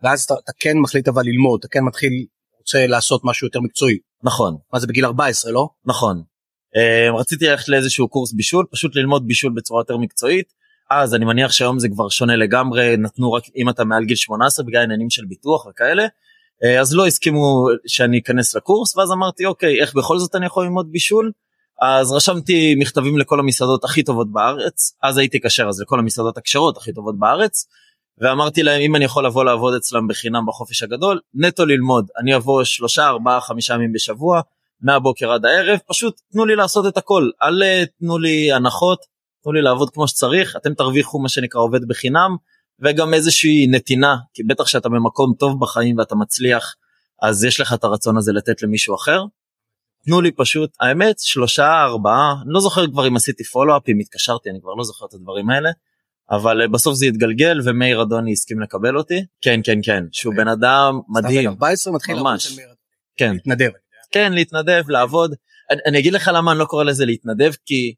ואז 0.03 0.23
אתה, 0.23 0.35
אתה 0.45 0.53
כן 0.59 0.79
מחליט 0.79 1.09
אבל 1.09 1.23
ללמוד 1.25 1.59
אתה 1.61 1.69
כן 1.69 1.85
מתחיל 1.85 2.13
רוצה 2.59 2.87
לעשות 2.87 3.21
משהו 3.25 3.47
יותר 3.47 3.61
מקצועי. 3.61 3.99
נכון 4.23 4.57
מה 4.73 4.79
זה 4.79 4.87
בגיל 4.87 5.05
14 5.05 5.53
לא? 5.53 5.69
נכון. 5.85 6.23
אה, 6.77 7.21
רציתי 7.21 7.47
ללכת 7.47 7.69
לאיזשהו 7.69 8.09
קורס 8.09 8.33
בישול 8.33 8.67
פשוט 8.71 8.97
ללמוד 8.97 9.27
בישול 9.27 9.53
בצורה 9.57 9.81
יותר 9.81 9.97
מקצועית 9.97 10.58
אז 10.91 11.15
אני 11.15 11.25
מניח 11.25 11.53
שהיום 11.53 11.79
זה 11.79 11.89
כבר 11.89 12.09
שונה 12.09 12.37
לגמרי 12.37 12.97
נתנו 12.97 13.33
רק 13.33 13.43
אם 13.57 13.69
אתה 13.69 13.85
מעל 13.85 14.05
גיל 14.05 14.17
18 14.17 14.67
בגלל 14.67 14.83
עניינים 14.83 15.11
של 15.11 15.25
ביטוח 15.25 15.67
וכאלה. 15.67 16.07
אה, 16.65 16.81
אז 16.81 16.95
לא 16.95 17.07
הסכימו 17.07 17.69
שאני 17.87 18.19
אכנס 18.19 18.57
לקורס 18.57 18.97
ואז 18.97 19.13
אמרתי 19.13 19.47
אוקיי 19.47 19.81
איך 19.81 19.95
בכל 19.95 20.19
זאת 20.19 20.35
אני 20.35 20.47
יכול 20.47 20.65
ללמוד 20.65 20.93
בישול? 20.93 21.33
אז 21.83 22.13
רשמתי 22.13 22.75
מכתבים 22.79 23.19
לכל 23.19 23.41
המסעדות 23.41 23.85
הכי 23.85 24.03
טובות 24.03 24.33
בארץ 24.33 24.97
אז 25.03 25.19
הייתי 25.19 25.41
כשר 25.41 25.69
אז 25.69 25.81
לכל 25.81 25.99
המסעדות 25.99 26.39
הכשרות 26.39 26.77
הכי 26.77 26.93
טובות 26.93 27.19
בארץ 27.19 27.67
ואמרתי 28.21 28.63
להם 28.63 28.81
אם 28.81 28.97
אני 28.97 29.05
יכול 29.05 29.27
לבוא 29.27 29.45
לעבוד 29.45 29.75
אצלם 29.75 30.09
בחינם 30.09 30.47
בחופש 30.47 30.83
הגדול 30.83 31.21
נטו 31.35 31.67
ללמוד 31.67 32.07
אני 32.21 32.37
אבוא 32.37 32.65
שלושה 32.65 33.07
ארבעה 33.07 33.41
חמישה 33.41 33.75
ימים 33.75 33.93
בשבוע 33.93 34.41
מהבוקר 34.81 35.33
עד 35.33 35.45
הערב 35.45 35.79
פשוט 35.89 36.21
תנו 36.33 36.47
לי 36.47 36.57
לעשות 36.57 36.87
את 36.87 36.97
הכל 36.97 37.31
אל 37.43 37.63
אה, 37.63 37.85
תנו 38.01 38.19
לי 38.19 38.53
הנחות 38.53 38.99
תנו 39.43 39.53
לי 39.53 39.63
לעבוד 39.63 39.91
כמו 39.91 40.09
שצריך 40.09 40.57
אתם 40.57 40.75
תרוויחו 40.75 41.19
מה 41.19 41.29
שנקרא 41.29 41.61
עובד 41.61 41.89
בחינם 41.89 42.37
וגם 42.81 43.15
איזושהי 43.15 43.67
נתינה 43.67 44.17
כי 44.35 44.43
בטח 44.43 44.67
שאתה 44.67 44.89
במקום 44.89 45.35
טוב 45.39 45.61
בחיים 45.61 45.99
ואתה 45.99 46.15
מצליח 46.15 46.75
אז 47.23 47.45
יש 47.45 47.61
לך 47.61 47.73
את 47.73 47.85
הרצון 47.85 48.17
הזה 48.17 48.33
לתת 48.33 48.63
למישהו 48.63 48.95
אחר. 48.95 49.23
תנו 50.05 50.21
לי 50.21 50.33
פשוט 50.33 50.71
האמת 50.81 51.19
שלושה 51.19 51.83
ארבעה 51.83 52.33
אני 52.43 52.53
לא 52.53 52.61
זוכר 52.61 52.87
כבר 52.87 53.09
אם 53.09 53.17
עשיתי 53.17 53.45
פולו-אפ 53.45 53.89
אם 53.89 53.99
התקשרתי 53.99 54.51
אני 54.51 54.61
כבר 54.61 54.75
לא 54.75 54.85
זוכר 54.85 55.07
את 55.07 55.15
הדברים 55.15 55.51
האלה. 55.51 55.71
אבל 56.31 56.63
אה, 56.63 56.69
בסוף 56.69 56.95
זה 56.95 57.07
התגלגל 57.07 57.61
ומאיר 57.65 58.03
אדוני 58.03 58.33
הסכים 58.33 58.61
לקבל 58.61 58.97
אותי 58.97 59.25
כן 59.41 59.61
כן 59.65 59.79
כן 59.85 60.05
שהוא 60.13 60.35
בן 60.37 60.49
אדם 60.49 61.01
מדהים 61.09 61.49
14 61.49 61.93
מתחיל 61.93 62.15
ממש. 62.15 62.25
לעבוד 62.25 62.37
אצל 62.37 62.57
מאיר. 62.57 62.75
כן 63.17 63.33
להתנדב. 63.33 63.71
כן 64.11 64.33
להתנדב 64.33 64.83
לעבוד 64.89 65.35
אני, 65.71 65.81
אני 65.87 65.99
אגיד 65.99 66.13
לך 66.13 66.31
למה 66.35 66.51
אני 66.53 66.59
לא 66.59 66.65
קורא 66.65 66.85
לזה 66.85 67.05
להתנדב 67.05 67.53
כי 67.67 67.95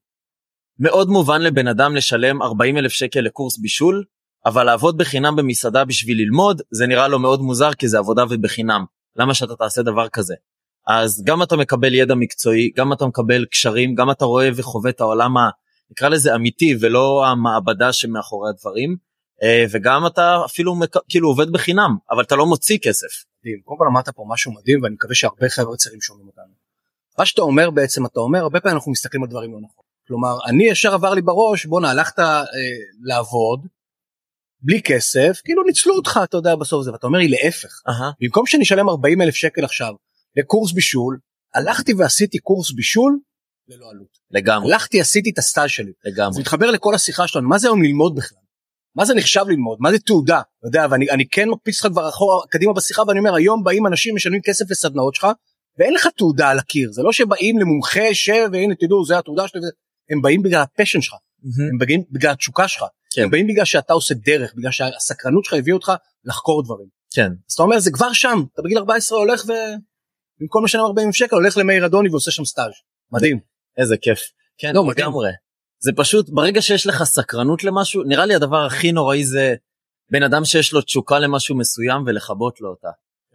מאוד 0.82 1.08
מובן 1.08 1.42
לבן 1.42 1.66
אדם 1.66 1.96
לשלם 1.96 2.42
40 2.42 2.76
אלף 2.76 2.92
שקל 2.92 3.20
לקורס 3.20 3.58
בישול 3.58 4.04
אבל 4.46 4.64
לעבוד 4.64 4.96
בחינם 4.96 5.36
במסעדה 5.36 5.84
בשביל 5.84 6.18
ללמוד 6.18 6.62
זה 6.70 6.86
נראה 6.86 7.08
לו 7.08 7.18
מאוד 7.18 7.40
מוזר 7.40 7.72
כי 7.72 7.88
זה 7.88 7.98
עבודה 7.98 8.24
ובחינם 8.30 8.84
למה 9.16 9.34
שאתה 9.34 9.56
תעשה 9.56 9.82
דבר 9.82 10.08
כזה. 10.08 10.34
אז 10.86 11.22
גם 11.26 11.42
אתה 11.42 11.56
מקבל 11.56 11.94
ידע 11.94 12.14
מקצועי 12.14 12.70
גם 12.76 12.92
אתה 12.92 13.06
מקבל 13.06 13.44
קשרים 13.44 13.94
גם 13.94 14.10
אתה 14.10 14.24
רואה 14.24 14.48
וחווה 14.56 14.90
את 14.90 15.00
העולם 15.00 15.36
ה... 15.36 15.50
נקרא 15.90 16.08
לזה 16.08 16.34
אמיתי 16.34 16.76
ולא 16.80 17.26
המעבדה 17.26 17.92
שמאחורי 17.92 18.50
הדברים 18.50 18.96
אה, 19.42 19.64
וגם 19.70 20.06
אתה 20.06 20.38
אפילו 20.44 20.74
מק... 20.74 20.96
כאילו 21.08 21.28
עובד 21.28 21.50
בחינם 21.50 21.96
אבל 22.10 22.22
אתה 22.22 22.36
לא 22.36 22.46
מוציא 22.46 22.78
כסף. 22.82 23.24
מדהים. 23.40 23.60
קודם 23.64 23.78
כל 23.78 23.86
אמרת 23.86 24.08
פה 24.08 24.24
משהו 24.28 24.52
מדהים 24.52 24.82
ואני 24.82 24.94
מקווה 24.94 25.14
שהרבה 25.14 25.48
חבר'ה 25.48 25.76
צעירים 25.76 26.00
שומעים 26.00 26.26
אותנו. 26.26 26.52
מה 27.18 27.26
שאתה 27.26 27.42
אומר 27.42 27.70
בעצם 27.70 28.06
אתה 28.06 28.20
אומר 28.20 28.40
הרבה 28.40 28.60
פעמים 28.60 28.76
אנחנו 28.76 28.92
מסתכלים 28.92 29.22
על 29.22 29.28
דברים 29.28 29.52
לא 29.52 29.58
נכון. 29.58 29.79
כלומר 30.10 30.36
אני 30.46 30.64
ישר 30.64 30.94
עבר 30.94 31.14
לי 31.14 31.22
בראש 31.22 31.66
בואנה 31.66 31.90
הלכת 31.90 32.18
אה, 32.18 32.42
לעבוד 33.02 33.66
בלי 34.62 34.82
כסף 34.82 35.40
כאילו 35.44 35.62
ניצלו 35.62 35.94
אותך 35.94 36.20
אתה 36.24 36.36
יודע 36.36 36.56
בסוף 36.56 36.84
זה. 36.84 36.92
ואתה 36.92 37.06
אומר 37.06 37.18
לי 37.18 37.28
להפך. 37.28 37.68
אהה, 37.88 38.10
במקום 38.20 38.46
שאני 38.46 38.62
אשלם 38.62 38.88
40 38.88 39.22
אלף 39.22 39.34
שקל 39.34 39.64
עכשיו 39.64 39.94
לקורס 40.36 40.72
בישול 40.72 41.18
הלכתי 41.54 41.94
ועשיתי 41.94 42.38
קורס 42.38 42.72
בישול 42.72 43.18
ללא 43.68 43.90
עלות. 43.90 44.18
לגמרי. 44.30 44.72
הלכתי 44.72 45.00
עשיתי 45.00 45.30
את 45.30 45.38
הסטאז' 45.38 45.70
שלי. 45.70 45.92
זה 46.04 46.10
לגמרי 46.10 46.40
מתחבר 46.40 46.70
לכל 46.70 46.94
השיחה 46.94 47.28
שלנו. 47.28 47.48
מה 47.48 47.58
זה 47.58 47.68
היום 47.68 47.82
ללמוד 47.82 48.14
בכלל. 48.14 48.38
מה 48.96 49.04
זה 49.04 49.14
נחשב 49.14 49.44
ללמוד? 49.48 49.78
מה 49.80 49.92
זה 49.92 49.98
תעודה? 49.98 50.40
אתה 50.58 50.68
יודע 50.68 50.86
ואני 50.90 51.10
אני 51.10 51.28
כן 51.28 51.48
מקפיץ 51.48 51.84
אותך 51.84 51.94
כבר 51.94 52.08
אחורה 52.08 52.46
קדימה 52.50 52.72
בשיחה 52.72 53.02
ואני 53.08 53.18
אומר 53.18 53.34
היום 53.34 53.64
באים 53.64 53.86
אנשים 53.86 54.14
משלמים 54.14 54.40
כסף 54.44 54.70
לסדנאות 54.70 55.14
שלך 55.14 55.26
ואין 55.78 55.94
לך 55.94 56.08
תעודה 56.16 56.48
על 56.48 56.58
הקיר. 56.58 56.92
זה 56.92 57.02
לא 57.02 57.12
שבאים 57.12 57.58
למומחה 57.58 58.14
שב 58.14 58.48
והנה 58.52 58.74
תדעו 58.74 59.04
זה 59.04 59.18
התעודה 59.18 59.48
שלי 59.48 59.60
הם 60.10 60.22
באים 60.22 60.42
בגלל 60.42 60.62
הפשן 60.62 61.00
שלך. 61.00 61.14
הם 61.70 61.78
באים 61.78 62.04
בגלל 62.10 62.30
התשוקה 62.30 62.68
שלך 62.68 62.84
כן. 63.10 63.22
הם 63.22 63.30
באים 63.30 63.46
בגלל 63.46 63.64
שאתה 63.64 63.92
עושה 63.92 64.14
דרך 64.14 64.54
בגלל 64.56 64.70
שהסקרנות 64.70 65.44
שלך 65.44 65.54
הביאה 65.54 65.74
אותך 65.74 65.92
לחקור 66.24 66.62
דברים 66.64 66.86
כן. 67.14 67.32
אז 67.48 67.54
אתה 67.54 67.62
אומר 67.62 67.78
זה 67.78 67.90
כבר 67.90 68.12
שם 68.12 68.42
אתה 68.54 68.62
בגיל 68.62 68.78
14 68.78 69.18
הולך 69.18 69.44
ובמקום 69.44 70.64
לשלם 70.64 70.80
40 70.80 71.12
שקל 71.12 71.36
הולך 71.36 71.56
למאיר 71.56 71.86
אדוני 71.86 72.08
ועושה 72.08 72.30
שם 72.30 72.44
סטאז' 72.44 72.72
מדהים. 73.12 73.38
איזה 73.78 73.96
כיף. 73.96 74.20
כן, 74.58 74.74
לא. 74.74 74.84
לגמרי. 74.90 75.30
זה 75.78 75.92
פשוט 75.96 76.28
ברגע 76.28 76.62
שיש 76.62 76.86
לך 76.86 77.02
סקרנות 77.02 77.64
למשהו 77.64 78.02
נראה 78.02 78.26
לי 78.26 78.34
הדבר 78.34 78.66
הכי 78.66 78.92
נוראי 78.92 79.24
זה 79.24 79.54
בן 80.10 80.22
אדם 80.22 80.44
שיש 80.44 80.72
לו 80.72 80.80
תשוקה 80.80 81.18
למשהו 81.18 81.56
מסוים 81.56 82.02
ולכבות 82.06 82.60
לו 82.60 82.68
אותה. 82.68 82.88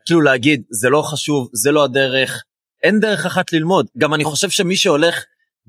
כאילו 0.05 0.21
להגיד 0.21 0.63
זה 0.69 0.89
לא 0.89 1.01
חשוב 1.01 1.49
זה 1.53 1.71
לא 1.71 1.83
הדרך 1.83 2.43
אין 2.83 2.99
דרך 2.99 3.25
אחת 3.25 3.53
ללמוד 3.53 3.87
גם 3.97 4.13
אני 4.13 4.23
חושב 4.23 4.49
שמי 4.49 4.75
שהולך 4.75 5.23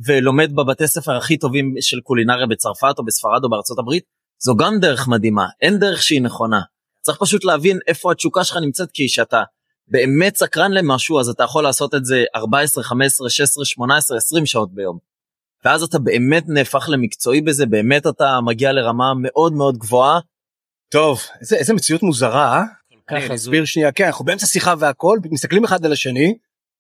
ולומד 0.07 0.53
בבתי 0.55 0.87
ספר 0.87 1.17
הכי 1.17 1.37
טובים 1.37 1.75
של 1.81 2.00
קולינריה 2.00 2.47
בצרפת 2.47 2.95
או 2.99 3.05
בספרד 3.05 3.45
או 3.45 3.50
בארצות 3.50 3.79
הברית 3.79 4.05
זו 4.38 4.57
גם 4.57 4.79
דרך 4.81 5.09
מדהימה 5.09 5.47
אין 5.62 5.79
דרך 5.79 6.03
שהיא 6.03 6.23
נכונה. 6.23 6.61
צריך 7.03 7.19
פשוט 7.21 7.45
להבין 7.45 7.79
איפה 7.87 8.12
התשוקה 8.12 8.45
שלך 8.45 8.57
נמצאת 8.57 8.88
כי 8.93 9.07
כשאתה 9.09 9.43
באמת 9.88 10.37
סקרן 10.37 10.73
למשהו 10.73 11.21
אז 11.21 11.29
אתה 11.29 11.43
יכול 11.43 11.62
לעשות 11.62 11.95
את 11.95 12.05
זה 12.05 12.25
14 12.37 12.85
15 12.85 13.31
16 13.31 13.65
18 13.65 14.17
20 14.19 14.47
שעות 14.47 14.75
ביום. 14.75 14.99
ואז 15.65 15.83
אתה 15.83 15.99
באמת 15.99 16.45
נהפך 16.49 16.87
למקצועי 16.88 17.41
בזה 17.41 17.67
באמת 17.67 18.07
אתה 18.07 18.38
מגיע 18.41 18.73
לרמה 18.73 19.12
מאוד 19.23 19.53
מאוד 19.53 19.79
גבוהה. 19.79 20.21
טוב 20.91 21.21
איזה, 21.41 21.57
איזה 21.57 21.75
מציאות 21.75 22.03
מוזרה 22.03 22.57
אה? 22.57 22.62
אני 22.93 23.00
ככה 23.07 23.35
אסביר 23.35 23.65
שנייה 23.65 23.93
כן 23.93 24.05
אנחנו 24.05 24.25
באמצע 24.25 24.47
שיחה 24.47 24.75
והכל 24.79 25.19
מסתכלים 25.31 25.65
אחד 25.65 25.85
על 25.85 25.93
השני 25.93 26.35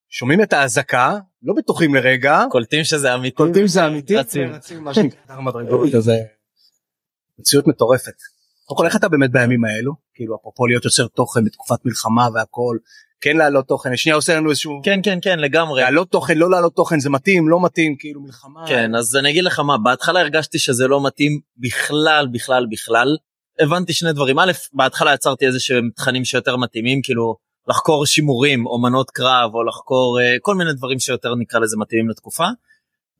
שומעים 0.08 0.42
את 0.42 0.52
האזעקה 0.52 1.18
לא 1.42 1.54
בטוחים 1.54 1.94
לרגע 1.94 2.44
קולטים 2.50 2.84
שזה 2.84 3.14
אמיתי. 3.14 3.36
קולטים 3.36 3.68
שזה 3.68 3.86
אמיתי 3.86 4.16
רצים. 4.16 4.50
ורצים 4.52 4.84
מה 4.84 4.94
שנקרא 4.94 5.40
מדרגות 5.40 5.94
הזה 5.94 6.16
מציאות 7.38 7.66
מטורפת. 7.66 8.14
קודם 8.64 8.78
כל 8.78 8.86
איך 8.86 8.96
אתה 8.96 9.08
באמת 9.08 9.30
בימים 9.30 9.64
האלו 9.64 9.92
כאילו 10.14 10.36
אפרופו 10.36 10.66
להיות 10.66 10.84
יוצר 10.84 11.06
תוכן 11.06 11.44
בתקופת 11.44 11.84
מלחמה 11.84 12.28
והכל 12.34 12.76
כן 13.20 13.36
להעלות 13.36 13.68
תוכן 13.68 13.96
שנייה 13.96 14.16
עושה 14.16 14.36
לנו 14.36 14.50
איזשהו 14.50 14.80
כן 14.84 15.00
כן 15.02 15.18
כן 15.22 15.38
לגמרי. 15.38 15.80
להעלות 15.82 16.10
תוכן 16.10 16.38
לא 16.38 16.50
להעלות 16.50 16.74
תוכן 16.74 17.00
זה 17.00 17.10
מתאים 17.10 17.48
לא 17.48 17.64
מתאים 17.64 17.96
כאילו 17.98 18.20
מלחמה 18.20 18.64
כן 18.68 18.94
אז 18.94 19.16
אני 19.16 19.30
אגיד 19.30 19.44
לך 19.44 19.60
מה 19.60 19.78
בהתחלה 19.78 20.20
הרגשתי 20.20 20.58
שזה 20.58 20.88
לא 20.88 21.06
מתאים 21.06 21.40
בכלל 21.56 22.28
בכלל 22.32 22.66
בכלל. 22.70 23.16
הבנתי 23.60 23.92
שני 23.92 24.12
דברים 24.12 24.38
א' 24.38 24.52
בהתחלה 24.72 25.14
יצרתי 25.14 25.46
איזה 25.46 25.60
שהם 25.60 25.90
תכנים 25.96 26.24
שיותר 26.24 26.56
מתאימים 26.56 27.00
כאילו 27.02 27.36
לחקור 27.68 28.06
שימורים 28.06 28.66
אומנות 28.66 29.10
קרב 29.10 29.54
או 29.54 29.64
לחקור 29.64 30.18
uh, 30.18 30.22
כל 30.42 30.54
מיני 30.54 30.72
דברים 30.72 30.98
שיותר 30.98 31.34
נקרא 31.34 31.60
לזה 31.60 31.76
מתאימים 31.76 32.08
לתקופה. 32.08 32.46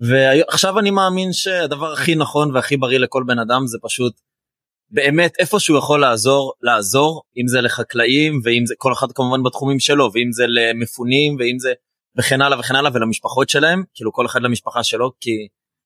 ועכשיו 0.01 0.79
אני 0.79 0.91
מאמין 0.91 1.33
שהדבר 1.33 1.93
הכי 1.93 2.15
נכון 2.15 2.55
והכי 2.55 2.77
בריא 2.77 2.99
לכל 2.99 3.25
בן 3.27 3.39
אדם 3.39 3.67
זה 3.67 3.79
פשוט 3.83 4.13
באמת 4.91 5.33
איפה 5.39 5.61
שהוא 5.61 5.79
יכול 5.79 6.01
לעזור 6.01 6.53
לעזור 6.63 7.23
אם 7.37 7.49
זה 7.49 7.61
לחקלאים 7.61 8.41
ואם 8.45 8.67
זה 8.67 8.75
כל 8.79 8.93
אחד 8.93 9.13
כמובן 9.13 9.43
בתחומים 9.43 9.81
שלו 9.81 10.11
ואם 10.13 10.33
זה 10.33 10.45
למפונים 10.49 11.37
ואם 11.39 11.59
זה 11.59 11.73
וכן 12.19 12.43
הלאה 12.43 12.59
וכן 12.59 12.75
הלאה 12.77 12.91
ולמשפחות 12.95 13.49
שלהם 13.49 13.83
כאילו 13.95 14.13
כל 14.13 14.27
אחד 14.27 14.43
למשפחה 14.43 14.85
שלו 14.85 15.11
כי 15.21 15.31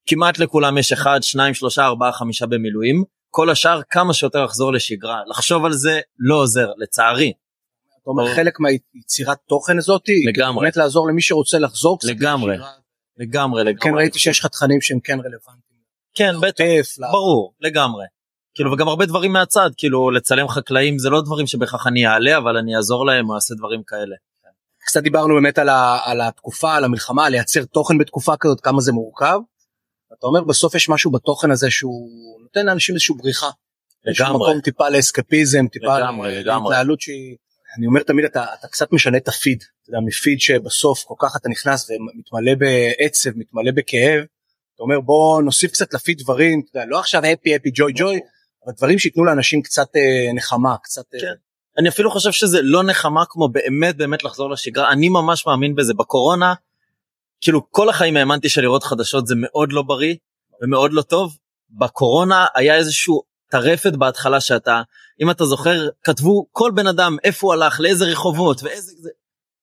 כמעט 0.07 0.39
לכולם 0.39 0.79
יש 0.79 0.93
אחד 0.93 1.19
שניים 1.23 1.55
שלושה 1.55 1.85
ארבעה 1.87 2.13
חמישה 2.13 2.47
במילואים. 2.47 3.05
כל 3.31 3.51
השאר 3.51 3.81
כמה 3.91 4.15
שיותר 4.15 4.45
לחזור 4.45 4.73
לשגרה. 4.73 5.23
לחשוב 5.27 5.65
על 5.65 5.73
זה 5.73 6.01
לא 6.19 6.35
עוזר 6.35 6.71
לצערי 6.77 7.33
אתה 8.13 8.21
אומר 8.21 8.35
חלק 8.35 8.61
מהיצירת 8.61 9.39
תוכן 9.49 9.79
הזאת 9.79 10.03
לגמרי. 10.29 10.61
באמת 10.61 10.77
לעזור 10.77 11.09
למי 11.09 11.23
שרוצה 11.23 11.59
לחזור 11.59 11.99
קצת 11.99 12.09
לגמרי. 12.09 12.57
לגמרי 13.17 13.65
לגמרי 13.65 13.75
כן 13.81 13.95
ראיתי 13.95 14.19
שיש 14.19 14.41
לך 14.41 14.47
תכנים 14.47 14.81
שהם 14.81 15.01
כן 15.01 15.19
רלוונטיים. 15.19 15.81
כן 16.15 16.33
בטח 16.43 17.03
ברור 17.13 17.55
לגמרי. 17.61 18.05
כאילו 18.55 18.73
וגם 18.73 18.89
הרבה 18.89 19.07
דברים 19.07 19.33
מהצד 19.33 19.71
כאילו 19.77 20.11
לצלם 20.11 20.49
חקלאים 20.49 20.99
זה 20.99 21.11
לא 21.11 21.23
דברים 21.23 21.47
שבהכרח 21.47 21.87
אני 21.87 22.07
אעלה 22.07 22.39
אבל 22.39 22.57
אני 22.57 22.77
אעזור 22.77 23.07
להם 23.07 23.31
או 23.31 23.35
אעשה 23.35 23.55
דברים 23.55 23.83
כאלה. 23.87 24.17
קצת 24.87 25.03
דיברנו 25.03 25.35
באמת 25.35 25.59
על, 25.59 25.69
ה, 25.69 25.99
על 26.05 26.21
התקופה 26.21 26.75
על 26.75 26.85
המלחמה 26.85 27.29
לייצר 27.29 27.65
תוכן 27.65 27.99
בתקופה 27.99 28.37
כזאת 28.37 28.61
כמה 28.61 28.81
זה 28.81 28.93
מורכב. 28.93 29.39
אתה 30.19 30.27
אומר 30.27 30.45
בסוף 30.45 30.75
יש 30.75 30.89
משהו 30.89 31.11
בתוכן 31.11 31.51
הזה 31.51 31.71
שהוא 31.71 32.41
נותן 32.43 32.67
לאנשים 32.67 32.95
איזושהי 32.95 33.15
בריחה. 33.19 33.51
לגמרי. 34.05 34.37
מקום 34.37 34.61
טיפה 34.61 34.89
לאסקפיזם 34.89 35.69
טיפה 35.69 35.99
לגמרי, 35.99 36.41
לגמרי. 36.41 36.71
להתנהלות 36.71 37.01
שהיא 37.01 37.37
אני 37.79 37.87
אומר 37.87 38.03
תמיד 38.03 38.25
אתה, 38.25 38.45
אתה 38.59 38.69
קצת 38.69 38.93
משנה 38.93 39.17
את 39.17 39.29
הפיד 39.29 39.65
אתה 39.83 39.91
יודע, 39.91 39.99
מפיד 40.07 40.41
שבסוף 40.41 41.05
כל 41.05 41.15
כך 41.19 41.37
אתה 41.37 41.49
נכנס 41.49 41.91
ומתמלא 41.91 42.55
בעצב 42.55 43.31
מתמלא 43.37 43.71
בכאב. 43.71 44.25
אתה 44.75 44.83
אומר 44.83 45.01
בוא 45.01 45.43
נוסיף 45.43 45.71
קצת 45.71 45.95
לפיד 45.95 46.19
דברים 46.19 46.61
אתה 46.61 46.79
יודע, 46.79 46.89
לא 46.91 46.99
עכשיו 46.99 47.23
הפי 47.25 47.55
הפי 47.55 47.71
ג'וי 47.75 47.93
ג'וי 47.97 48.21
אבל 48.67 48.73
דברים 48.77 48.99
שייתנו 48.99 49.25
לאנשים 49.25 49.63
קצת 49.63 49.89
אה, 49.97 50.33
נחמה 50.35 50.77
קצת 50.83 51.15
אה, 51.15 51.21
כן. 51.21 51.35
אני 51.79 51.89
אפילו 51.89 52.11
חושב 52.11 52.33
שזה 52.33 52.59
לא 52.63 52.83
נחמה 52.83 53.25
כמו 53.29 53.49
באמת 53.49 53.97
באמת 53.97 54.25
לחזור 54.25 54.51
לשגרה 54.51 54.93
אני 54.93 55.09
ממש 55.09 55.47
מאמין 55.47 55.75
בזה 55.75 55.95
בקורונה. 55.95 56.55
כאילו 57.41 57.71
כל 57.71 57.89
החיים 57.89 58.17
האמנתי 58.17 58.49
שלראות 58.49 58.85
חדשות 58.85 59.27
זה 59.27 59.35
מאוד 59.37 59.73
לא 59.73 59.83
בריא 59.83 60.15
ומאוד 60.63 60.93
לא 60.93 61.03
טוב. 61.03 61.37
בקורונה 61.71 62.47
היה 62.55 62.77
איזשהו 62.77 63.23
טרפת 63.51 63.93
בהתחלה 63.93 64.41
שאתה 64.41 64.83
אם 65.21 65.31
אתה 65.31 65.45
זוכר 65.45 65.89
כתבו 66.05 66.47
כל 66.53 66.71
בן 66.75 66.87
אדם 66.87 67.17
איפה 67.25 67.47
הוא 67.47 67.55
הלך 67.55 67.81
לאיזה 67.81 68.05
רחובות 68.05 68.63
ואיזה 68.63 68.93
זה. 68.99 69.11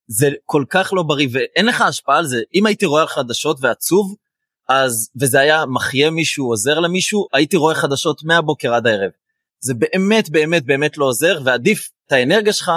זה 0.07 0.29
כל 0.45 0.63
כך 0.69 0.93
לא 0.93 1.03
בריא 1.03 1.27
ואין 1.31 1.65
לך 1.65 1.81
השפעה 1.81 2.17
על 2.17 2.25
זה 2.25 2.41
אם 2.55 2.65
הייתי 2.65 2.85
רואה 2.85 3.07
חדשות 3.07 3.57
ועצוב 3.61 4.15
אז 4.69 5.09
וזה 5.21 5.39
היה 5.39 5.65
מחיה 5.65 6.09
מישהו 6.09 6.47
עוזר 6.47 6.79
למישהו 6.79 7.27
הייתי 7.33 7.57
רואה 7.57 7.75
חדשות 7.75 8.23
מהבוקר 8.23 8.73
עד 8.73 8.87
הערב. 8.87 9.11
זה 9.59 9.73
באמת 9.73 10.29
באמת 10.29 10.65
באמת 10.65 10.97
לא 10.97 11.05
עוזר 11.05 11.39
ועדיף 11.43 11.89
את 12.07 12.11
האנרגיה 12.11 12.53
שלך 12.53 12.71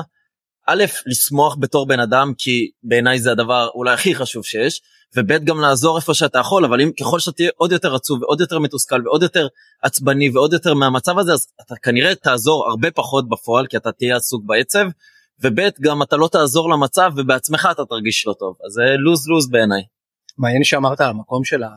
א' 0.67 0.85
לשמוח 1.07 1.57
בתור 1.61 1.87
בן 1.87 2.01
אדם 2.01 2.33
כי 2.39 2.71
בעיניי 2.83 3.21
זה 3.21 3.33
הדבר 3.33 3.69
אולי 3.75 3.95
הכי 3.95 4.15
חשוב 4.15 4.45
שיש 4.45 4.83
וב' 5.17 5.45
גם 5.45 5.61
לעזור 5.61 5.97
איפה 5.97 6.15
שאתה 6.15 6.39
יכול 6.39 6.65
אבל 6.65 6.81
אם 6.81 6.91
ככל 7.01 7.19
שאתה 7.19 7.37
תהיה 7.37 7.51
עוד 7.57 7.73
יותר 7.73 7.95
עצוב 7.95 8.23
ועוד 8.23 8.41
יותר 8.41 8.59
מתוסכל 8.59 9.03
ועוד 9.05 9.23
יותר 9.23 9.47
עצבני 9.83 10.31
ועוד 10.31 10.53
יותר 10.53 10.75
מהמצב 10.75 11.19
הזה 11.19 11.33
אז 11.33 11.47
אתה 11.61 11.75
כנראה 11.83 12.15
תעזור 12.15 12.69
הרבה 12.69 12.91
פחות 12.91 13.29
בפועל 13.29 13.67
כי 13.67 13.77
אתה 13.77 13.93
תהיה 13.93 14.17
עסוק 14.17 14.43
בעצב 14.47 14.87
וב' 15.41 15.61
גם 15.81 16.03
אתה 16.03 16.17
לא 16.17 16.29
תעזור 16.33 16.71
למצב 16.71 17.11
ובעצמך 17.17 17.69
אתה 17.71 17.85
תרגיש 17.85 18.27
לא 18.27 18.35
טוב 18.39 18.57
אז 18.67 18.73
זה 18.73 18.83
לוז 18.99 19.29
לוז 19.29 19.51
בעיניי. 19.51 19.83
מעניין 20.39 20.65
שאמרת 20.65 21.01
על 21.01 21.11
המקום 21.11 21.45
של, 21.45 21.63
ה... 21.63 21.69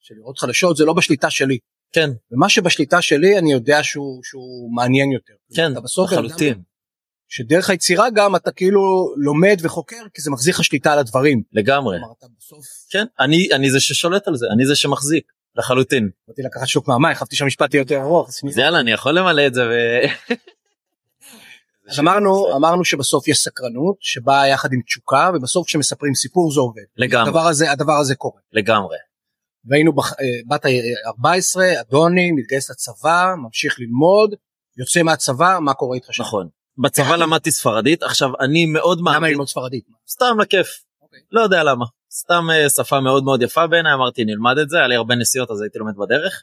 של 0.00 0.14
לראות 0.14 0.38
חדשות 0.38 0.76
זה 0.76 0.84
לא 0.84 0.92
בשליטה 0.92 1.30
שלי 1.30 1.58
כן 1.92 2.10
ומה 2.32 2.48
שבשליטה 2.48 3.02
שלי 3.02 3.38
אני 3.38 3.52
יודע 3.52 3.82
שהוא, 3.82 4.20
שהוא 4.24 4.74
מעניין 4.74 5.12
יותר. 5.12 5.34
כן 5.54 5.72
לחלוטין 6.04 6.62
שדרך 7.34 7.70
היצירה 7.70 8.10
גם 8.10 8.36
אתה 8.36 8.52
כאילו 8.52 8.80
לומד 9.16 9.58
וחוקר 9.62 10.02
כי 10.14 10.22
זה 10.22 10.30
מחזיר 10.30 10.54
לך 10.54 10.64
שליטה 10.64 10.92
על 10.92 10.98
הדברים. 10.98 11.42
לגמרי 11.52 11.98
כלומר, 11.98 12.14
אתה 12.18 12.26
בסוף 12.38 12.66
כן 12.90 13.04
אני 13.20 13.48
אני 13.52 13.70
זה 13.70 13.80
ששולט 13.80 14.28
על 14.28 14.36
זה 14.36 14.46
אני 14.54 14.66
זה 14.66 14.76
שמחזיק 14.76 15.32
לחלוטין. 15.56 16.10
באתי 16.28 16.42
לקחת 16.42 16.66
שוק 16.66 16.88
מהמים 16.88 17.14
חשבתי 17.14 17.36
שהמשפט 17.36 17.74
יהיה 17.74 17.80
יותר 17.80 18.00
ארוך. 18.02 18.30
יאללה 18.56 18.80
אני 18.80 18.92
יכול 18.92 19.18
למלא 19.18 19.46
את 19.46 19.54
זה 19.54 19.60
ו... 19.66 19.72
אז 21.90 22.00
אמרנו 22.00 22.46
אמרנו 22.56 22.84
שבסוף 22.84 23.28
יש 23.28 23.38
סקרנות 23.38 23.96
שבאה 24.00 24.48
יחד 24.48 24.72
עם 24.72 24.82
תשוקה 24.82 25.30
ובסוף 25.34 25.66
כשמספרים 25.66 26.14
סיפור 26.14 26.52
זה 26.52 26.60
עובד. 26.60 26.82
לגמרי 26.96 27.28
הדבר 27.28 27.46
הזה 27.46 27.70
הדבר 27.70 27.96
הזה 28.00 28.14
קורה. 28.14 28.40
לגמרי 28.52 28.96
והיינו 29.64 29.92
בח... 29.92 30.12
אה, 30.12 30.16
בת 30.48 30.64
ה-14 30.64 31.80
אדוני 31.80 32.32
מתגייס 32.32 32.70
לצבא 32.70 33.34
ממשיך 33.42 33.76
ללמוד 33.78 34.34
יוצא 34.78 35.02
מהצבא 35.02 35.58
מה 35.60 35.74
קורה 35.74 35.96
איתך 35.96 36.08
שם? 36.14 36.22
נכון 36.22 36.48
בצבא 36.78 37.16
למדתי 37.16 37.50
ספרדית 37.50 38.02
עכשיו 38.02 38.30
אני 38.40 38.66
מאוד 38.66 38.98
למה 38.98 39.12
מאמין 39.12 39.30
ללמוד 39.30 39.48
ספרדית? 39.48 39.84
סתם 40.08 40.40
לכיף 40.40 40.66
אוקיי. 41.02 41.20
לא 41.32 41.40
יודע 41.40 41.62
למה 41.62 41.84
סתם 42.12 42.50
אה, 42.50 42.70
שפה 42.70 43.00
מאוד 43.00 43.24
מאוד 43.24 43.42
יפה 43.42 43.66
בעיניי 43.66 43.94
אמרתי 43.94 44.24
נלמד 44.24 44.58
את 44.58 44.70
זה 44.70 44.78
היה 44.78 44.88
לי 44.88 44.96
הרבה 44.96 45.14
נסיעות 45.14 45.50
אז 45.50 45.60
הייתי 45.60 45.78
לומד 45.78 45.92
בדרך. 45.96 46.42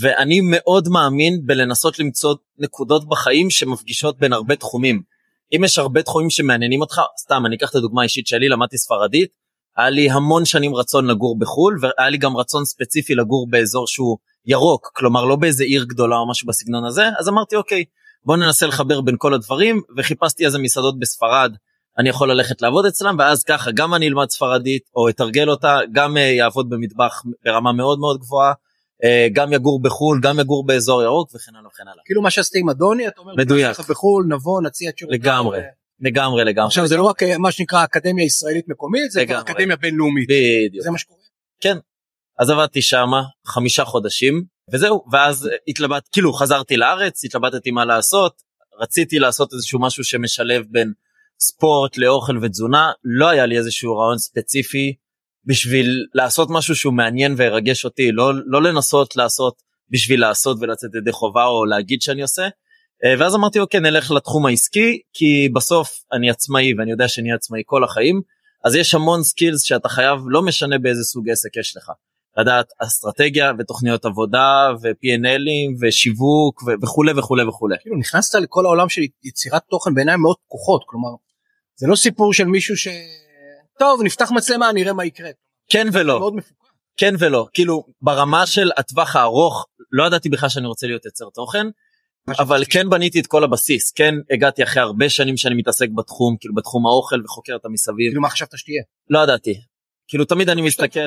ואני 0.00 0.40
מאוד 0.40 0.88
מאמין 0.88 1.46
בלנסות 1.46 1.98
למצוא 1.98 2.34
נקודות 2.58 3.08
בחיים 3.08 3.50
שמפגישות 3.50 4.18
בין 4.18 4.32
הרבה 4.32 4.56
תחומים. 4.56 5.02
אם 5.56 5.64
יש 5.64 5.78
הרבה 5.78 6.02
תחומים 6.02 6.30
שמעניינים 6.30 6.80
אותך 6.80 7.00
סתם 7.20 7.46
אני 7.46 7.56
אקח 7.56 7.70
את 7.70 7.74
הדוגמה 7.74 8.00
האישית 8.00 8.26
שלי 8.26 8.48
למדתי 8.48 8.78
ספרדית 8.78 9.30
היה 9.76 9.90
לי 9.90 10.10
המון 10.10 10.44
שנים 10.44 10.74
רצון 10.74 11.06
לגור 11.06 11.38
בחול 11.38 11.78
והיה 11.80 12.10
לי 12.10 12.18
גם 12.18 12.36
רצון 12.36 12.64
ספציפי 12.64 13.14
לגור 13.14 13.46
באזור 13.50 13.86
שהוא 13.86 14.18
ירוק 14.46 14.92
כלומר 14.94 15.24
לא 15.24 15.36
באיזה 15.36 15.64
עיר 15.64 15.84
גדולה 15.84 16.16
או 16.16 16.30
משהו 16.30 16.48
בסגנון 16.48 16.84
הזה 16.84 17.04
אז 17.18 17.28
אמרתי 17.28 17.56
אוקיי 17.56 17.84
בוא 18.24 18.36
ננסה 18.36 18.66
לחבר 18.66 19.00
בין 19.00 19.14
כל 19.18 19.34
הדברים 19.34 19.82
וחיפשתי 19.96 20.46
איזה 20.46 20.58
מסעדות 20.58 20.98
בספרד 20.98 21.52
אני 21.98 22.08
יכול 22.08 22.30
ללכת 22.30 22.62
לעבוד 22.62 22.86
אצלם 22.86 23.16
ואז 23.18 23.44
ככה 23.44 23.70
גם 23.70 23.94
אני 23.94 24.08
אלמד 24.08 24.30
ספרדית 24.30 24.82
או 24.96 25.08
אתרגל 25.08 25.50
אותה 25.50 25.78
גם 25.92 26.16
אה, 26.16 26.22
יעבוד 26.22 26.70
במטבח 26.70 27.22
ברמה 27.44 27.72
מאוד 27.72 27.98
מאוד 27.98 28.20
גבוהה 28.20 28.52
אה, 29.04 29.28
גם 29.32 29.52
יגור 29.52 29.82
בחול 29.82 30.20
גם 30.22 30.40
יגור 30.40 30.66
באזור 30.66 31.02
ירוק 31.02 31.34
וכן 31.34 31.56
הלאה 31.56 31.68
וכן 31.74 31.88
הלאה 31.88 32.02
כאילו 32.04 32.22
מה 32.22 32.30
שעשית 32.30 32.56
עם 32.56 32.70
אדוני 32.70 33.08
אתה 33.08 33.20
אומר 33.20 33.34
מדויק. 33.34 33.80
בחו"ל 33.80 34.26
נבוא 34.28 34.62
נציע 34.62 34.90
את 34.90 34.98
שירותיו. 34.98 35.20
לגמרי. 35.20 35.60
לגמרי 36.00 36.44
לגמרי 36.44 36.66
עכשיו 36.66 36.86
זה 36.86 36.96
לא 36.96 37.02
רק 37.02 37.22
אה, 37.22 37.38
מה 37.38 37.52
שנקרא 37.52 37.84
אקדמיה 37.84 38.24
ישראלית 38.24 38.68
מקומית 38.68 39.10
זה 39.10 39.26
כבר. 39.26 39.40
אקדמיה 39.40 39.76
בינלאומית 39.76 40.28
בדיוק 40.28 40.84
זה 40.84 40.90
מה 40.90 40.98
שקורה. 40.98 41.22
אז 42.38 42.50
עבדתי 42.50 42.82
שמה 42.82 43.22
חמישה 43.46 43.84
חודשים 43.84 44.44
וזהו 44.72 45.04
ואז 45.12 45.48
התלבט 45.68 46.08
כאילו 46.12 46.32
חזרתי 46.32 46.76
לארץ 46.76 47.24
התלבטתי 47.24 47.70
מה 47.70 47.84
לעשות 47.84 48.42
רציתי 48.80 49.18
לעשות 49.18 49.52
איזשהו 49.52 49.80
משהו 49.80 50.04
שמשלב 50.04 50.64
בין 50.70 50.92
ספורט 51.40 51.98
לאוכל 51.98 52.38
ותזונה 52.42 52.92
לא 53.04 53.28
היה 53.28 53.46
לי 53.46 53.58
איזשהו 53.58 53.96
רעיון 53.96 54.18
ספציפי 54.18 54.94
בשביל 55.44 56.06
לעשות 56.14 56.48
משהו 56.50 56.76
שהוא 56.76 56.94
מעניין 56.94 57.34
וירגש 57.36 57.84
אותי 57.84 58.12
לא 58.12 58.32
לא 58.46 58.62
לנסות 58.62 59.16
לעשות 59.16 59.54
בשביל 59.90 60.20
לעשות 60.20 60.56
ולצאת 60.60 60.90
ידי 60.94 61.12
חובה 61.12 61.44
או 61.44 61.64
להגיד 61.64 62.02
שאני 62.02 62.22
עושה. 62.22 62.42
אה, 63.04 63.14
ואז 63.18 63.34
אמרתי 63.34 63.60
אוקיי 63.60 63.80
נלך 63.80 64.10
לתחום 64.10 64.46
העסקי 64.46 65.00
כי 65.12 65.48
בסוף 65.54 65.90
אני 66.12 66.30
עצמאי 66.30 66.74
ואני 66.78 66.90
יודע 66.90 67.08
שאני 67.08 67.32
עצמאי 67.32 67.62
כל 67.66 67.84
החיים 67.84 68.20
אז 68.64 68.74
יש 68.74 68.94
המון 68.94 69.22
skills 69.22 69.62
שאתה 69.62 69.88
חייב 69.88 70.18
לא 70.26 70.42
משנה 70.42 70.78
באיזה 70.78 71.02
סוג 71.02 71.30
עסק 71.30 71.56
יש 71.56 71.76
לך. 71.76 71.90
לדעת 72.36 72.66
אסטרטגיה 72.78 73.52
ותוכניות 73.58 74.04
עבודה 74.04 74.68
ו-P&L 74.82 75.49
ים 75.49 75.76
ושיווק 75.80 76.62
וכולי 76.82 77.12
וכולי 77.16 77.44
וכולי. 77.44 77.76
כאילו 77.80 77.98
נכנסת 77.98 78.34
לכל 78.34 78.66
העולם 78.66 78.88
של 78.88 79.02
יצירת 79.24 79.62
תוכן 79.70 79.94
בעיניים 79.94 80.20
מאוד 80.20 80.36
פקוחות 80.46 80.82
כלומר 80.86 81.10
זה 81.76 81.86
לא 81.86 81.96
סיפור 81.96 82.32
של 82.32 82.44
מישהו 82.44 82.76
ש... 82.76 82.88
טוב 83.78 84.02
נפתח 84.02 84.30
מצלמה 84.30 84.72
נראה 84.72 84.92
מה 84.92 85.04
יקרה. 85.04 85.30
כן 85.70 85.86
ולא. 85.92 86.30
כן 86.96 87.14
ולא 87.18 87.46
כאילו 87.52 87.84
ברמה 88.02 88.46
של 88.46 88.70
הטווח 88.76 89.16
הארוך 89.16 89.66
לא 89.92 90.06
ידעתי 90.06 90.28
בכלל 90.28 90.48
שאני 90.48 90.66
רוצה 90.66 90.86
להיות 90.86 91.04
יוצר 91.04 91.24
תוכן 91.34 91.66
אבל 92.38 92.62
כן 92.70 92.90
בניתי 92.90 93.20
את 93.20 93.26
כל 93.26 93.44
הבסיס 93.44 93.92
כן 93.92 94.14
הגעתי 94.34 94.62
אחרי 94.62 94.82
הרבה 94.82 95.08
שנים 95.08 95.36
שאני 95.36 95.54
מתעסק 95.54 95.88
בתחום 95.96 96.36
כאילו 96.40 96.54
בתחום 96.54 96.86
האוכל 96.86 97.24
וחוקר 97.24 97.56
את 97.56 97.64
המסביב. 97.64 98.08
כאילו 98.08 98.22
מה 98.22 98.30
חשבת 98.30 98.48
שתהיה? 98.56 98.82
לא 99.10 99.18
ידעתי. 99.18 99.60
כאילו 100.12 100.24
תמיד 100.24 100.48
אני 100.48 100.62
מסתכל 100.62 101.00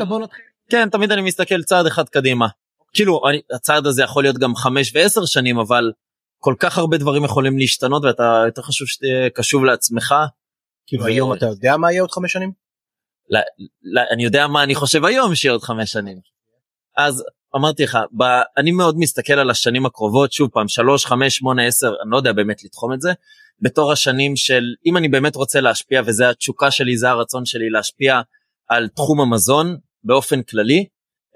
כן 0.70 0.90
תמיד 0.90 1.12
אני 1.12 1.22
מסתכל 1.22 1.64
צעד 1.64 1.86
אחד 1.86 2.10
קדימה. 2.10 2.48
כאילו 2.94 3.22
אני, 3.30 3.42
הצעד 3.56 3.88
הזה 3.88 4.04
יכול 4.04 4.24
להיות 4.24 4.38
גם 4.38 4.56
חמש 4.56 4.92
ועשר 4.96 5.26
שנים 5.26 5.60
אבל 5.60 5.92
כל 6.40 6.56
כך 6.60 6.78
הרבה 6.78 6.98
דברים 6.98 7.24
יכולים 7.26 7.58
להשתנות 7.58 8.04
ואתה 8.06 8.44
יותר 8.46 8.62
חשוב 8.62 8.88
שתהיה 8.88 9.30
קשוב 9.30 9.64
לעצמך. 9.64 10.16
כאילו 10.88 11.06
היום 11.06 11.34
אתה 11.34 11.46
יודע 11.46 11.78
מה 11.78 11.92
יהיה 11.92 12.02
עוד 12.02 12.12
חמש 12.12 12.34
שנים? 12.34 12.52
לא, 13.30 13.40
לא, 13.84 14.02
אני 14.12 14.24
יודע 14.24 14.48
מה 14.48 14.64
אני 14.64 14.76
חושב 14.76 15.06
היום 15.06 15.36
שיהיה 15.36 15.52
עוד 15.52 15.64
חמש 15.64 15.92
שנים. 15.92 16.18
אז 16.98 17.24
אמרתי 17.56 17.84
לך 17.84 17.98
ב, 18.18 18.24
אני 18.58 18.72
מאוד 18.72 18.96
מסתכל 18.98 19.34
על 19.34 19.50
השנים 19.50 19.86
הקרובות 19.86 20.32
שוב 20.34 20.50
פעם 20.54 20.68
שלוש 20.68 21.06
חמש 21.06 21.36
שמונה 21.36 21.68
עשר 21.68 21.88
אני 21.88 22.12
לא 22.12 22.18
יודע 22.18 22.34
באמת 22.34 22.64
לתחום 22.64 22.94
את 22.94 23.02
זה 23.02 23.14
בתור 23.62 23.92
השנים 23.92 24.36
של 24.36 24.64
אם 24.86 24.98
אני 24.98 25.10
באמת 25.10 25.36
רוצה 25.36 25.62
להשפיע 25.62 26.02
וזה 26.06 26.30
התשוקה 26.30 26.72
שלי 26.72 26.98
זה 26.98 27.10
הרצון 27.10 27.46
שלי 27.46 27.70
להשפיע 27.70 28.22
על 28.68 28.88
תחום 28.88 29.22
המזון 29.22 29.78
באופן 30.04 30.42
כללי 30.44 30.86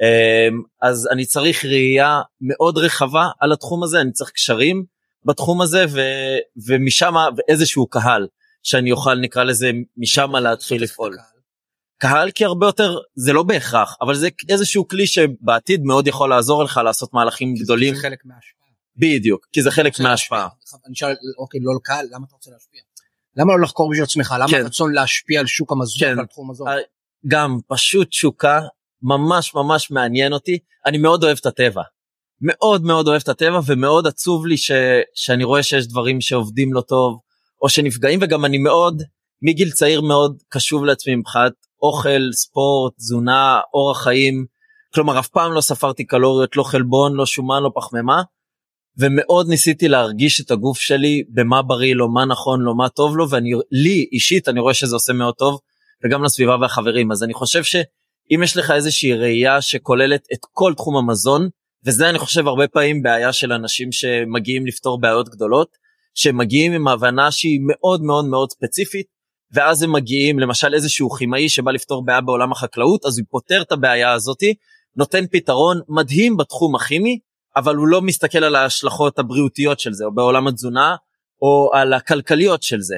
אמ, 0.01 0.61
אז 0.81 1.07
אני 1.11 1.25
צריך 1.25 1.65
ראייה 1.65 2.21
מאוד 2.41 2.77
רחבה 2.77 3.27
על 3.39 3.51
התחום 3.51 3.83
הזה 3.83 4.01
אני 4.01 4.11
צריך 4.11 4.31
קשרים 4.31 4.85
בתחום 5.25 5.61
הזה 5.61 5.85
ו, 5.89 5.99
ומשם 6.67 7.13
איזשהו 7.47 7.87
קהל 7.87 8.27
שאני 8.63 8.91
אוכל 8.91 9.15
נקרא 9.15 9.43
לזה 9.43 9.71
משם 9.97 10.35
להתחיל 10.35 10.83
לפעול. 10.83 11.17
קהל 11.97 12.31
כי 12.31 12.45
הרבה 12.45 12.65
יותר 12.65 12.97
זה 13.15 13.33
לא 13.33 13.43
בהכרח 13.43 13.97
אבל 14.01 14.15
זה 14.15 14.29
איזשהו 14.49 14.87
כלי 14.87 15.07
שבעתיד 15.07 15.83
מאוד 15.83 16.07
יכול 16.07 16.29
לעזור 16.29 16.63
לך 16.63 16.81
לעשות 16.85 17.13
מהלכים 17.13 17.55
גדולים. 17.55 17.95
זה 17.95 18.01
חלק 18.01 18.25
מההשפעה. 18.25 18.67
בדיוק 18.95 19.47
כי 19.51 19.61
זה 19.61 19.71
חלק 19.71 19.99
מההשפעה. 19.99 20.47
אני 20.87 20.95
שואל 20.95 21.15
אוקיי 21.37 21.59
לא 21.63 21.75
לקהל 21.75 22.05
למה 22.11 22.25
אתה 22.27 22.35
רוצה 22.35 22.51
להשפיע? 22.51 22.81
למה 23.35 23.53
לא 23.53 23.63
לחקור 23.63 23.89
בשביל 23.91 24.03
עצמך 24.03 24.35
למה 24.39 24.51
כן. 24.51 24.65
רצון 24.65 24.93
להשפיע 24.93 25.39
על 25.39 25.47
שוק 25.47 25.71
המזון 25.71 26.09
כן. 26.09 26.17
ועל 26.17 26.25
תחום 26.25 26.49
המזון? 26.49 26.67
גם 27.27 27.57
פשוט 27.67 28.13
שוקה 28.13 28.59
ממש 29.01 29.55
ממש 29.55 29.91
מעניין 29.91 30.33
אותי 30.33 30.59
אני 30.85 30.97
מאוד 30.97 31.23
אוהב 31.23 31.37
את 31.41 31.45
הטבע. 31.45 31.81
מאוד 32.41 32.83
מאוד 32.83 33.07
אוהב 33.07 33.21
את 33.23 33.29
הטבע 33.29 33.59
ומאוד 33.65 34.07
עצוב 34.07 34.45
לי 34.45 34.57
ש... 34.57 34.71
שאני 35.15 35.43
רואה 35.43 35.63
שיש 35.63 35.87
דברים 35.87 36.21
שעובדים 36.21 36.73
לא 36.73 36.81
טוב 36.81 37.19
או 37.61 37.69
שנפגעים 37.69 38.19
וגם 38.21 38.45
אני 38.45 38.57
מאוד 38.57 39.03
מגיל 39.41 39.71
צעיר 39.71 40.01
מאוד 40.01 40.37
קשוב 40.49 40.85
לעצמי 40.85 41.15
מבחינת 41.15 41.53
אוכל, 41.81 42.31
ספורט, 42.31 42.93
תזונה, 42.97 43.59
אורח 43.73 44.03
חיים. 44.03 44.45
כלומר 44.93 45.19
אף 45.19 45.27
פעם 45.27 45.51
לא 45.51 45.61
ספרתי 45.61 46.05
קלוריות, 46.05 46.57
לא 46.57 46.63
חלבון, 46.63 47.13
לא 47.13 47.25
שומן, 47.25 47.63
לא 47.63 47.71
פחמימה. 47.75 48.21
ומאוד 48.97 49.47
ניסיתי 49.49 49.87
להרגיש 49.87 50.41
את 50.41 50.51
הגוף 50.51 50.79
שלי 50.79 51.23
במה 51.29 51.61
בריא 51.61 51.95
לו, 51.95 52.11
מה 52.11 52.25
נכון 52.25 52.61
לו, 52.61 52.75
מה 52.75 52.89
טוב 52.89 53.17
לו, 53.17 53.29
ואני, 53.29 53.51
לי 53.71 54.09
אישית 54.11 54.47
אני 54.47 54.59
רואה 54.59 54.73
שזה 54.73 54.95
עושה 54.95 55.13
מאוד 55.13 55.33
טוב, 55.37 55.59
וגם 56.05 56.23
לסביבה 56.23 56.55
והחברים. 56.61 57.11
אז 57.11 57.23
אני 57.23 57.33
חושב 57.33 57.63
שאם 57.63 58.43
יש 58.43 58.57
לך 58.57 58.71
איזושהי 58.71 59.13
ראייה 59.13 59.61
שכוללת 59.61 60.21
את 60.33 60.39
כל 60.53 60.73
תחום 60.77 60.97
המזון, 60.97 61.49
וזה 61.85 62.09
אני 62.09 62.19
חושב 62.19 62.47
הרבה 62.47 62.67
פעמים 62.67 63.01
בעיה 63.01 63.33
של 63.33 63.53
אנשים 63.53 63.91
שמגיעים 63.91 64.65
לפתור 64.65 65.01
בעיות 65.01 65.29
גדולות, 65.29 65.69
שמגיעים 66.15 66.71
עם 66.71 66.87
הבנה 66.87 67.31
שהיא 67.31 67.59
מאוד 67.63 68.01
מאוד 68.03 68.25
מאוד 68.25 68.51
ספציפית, 68.51 69.19
ואז 69.53 69.83
הם 69.83 69.91
מגיעים 69.91 70.39
למשל 70.39 70.73
איזשהו 70.73 71.09
כימאי 71.09 71.49
שבא 71.49 71.71
לפתור 71.71 72.05
בעיה 72.05 72.21
בעולם 72.21 72.51
החקלאות 72.51 73.05
אז 73.05 73.19
הוא 73.19 73.25
פותר 73.29 73.61
את 73.61 73.71
הבעיה 73.71 74.13
הזאתי 74.13 74.53
נותן 74.95 75.27
פתרון 75.31 75.81
מדהים 75.89 76.37
בתחום 76.37 76.75
הכימי 76.75 77.19
אבל 77.55 77.75
הוא 77.75 77.87
לא 77.87 78.01
מסתכל 78.01 78.43
על 78.43 78.55
ההשלכות 78.55 79.19
הבריאותיות 79.19 79.79
של 79.79 79.93
זה 79.93 80.05
או 80.05 80.13
בעולם 80.15 80.47
התזונה 80.47 80.95
או 81.41 81.69
על 81.73 81.93
הכלכליות 81.93 82.63
של 82.63 82.81
זה. 82.81 82.95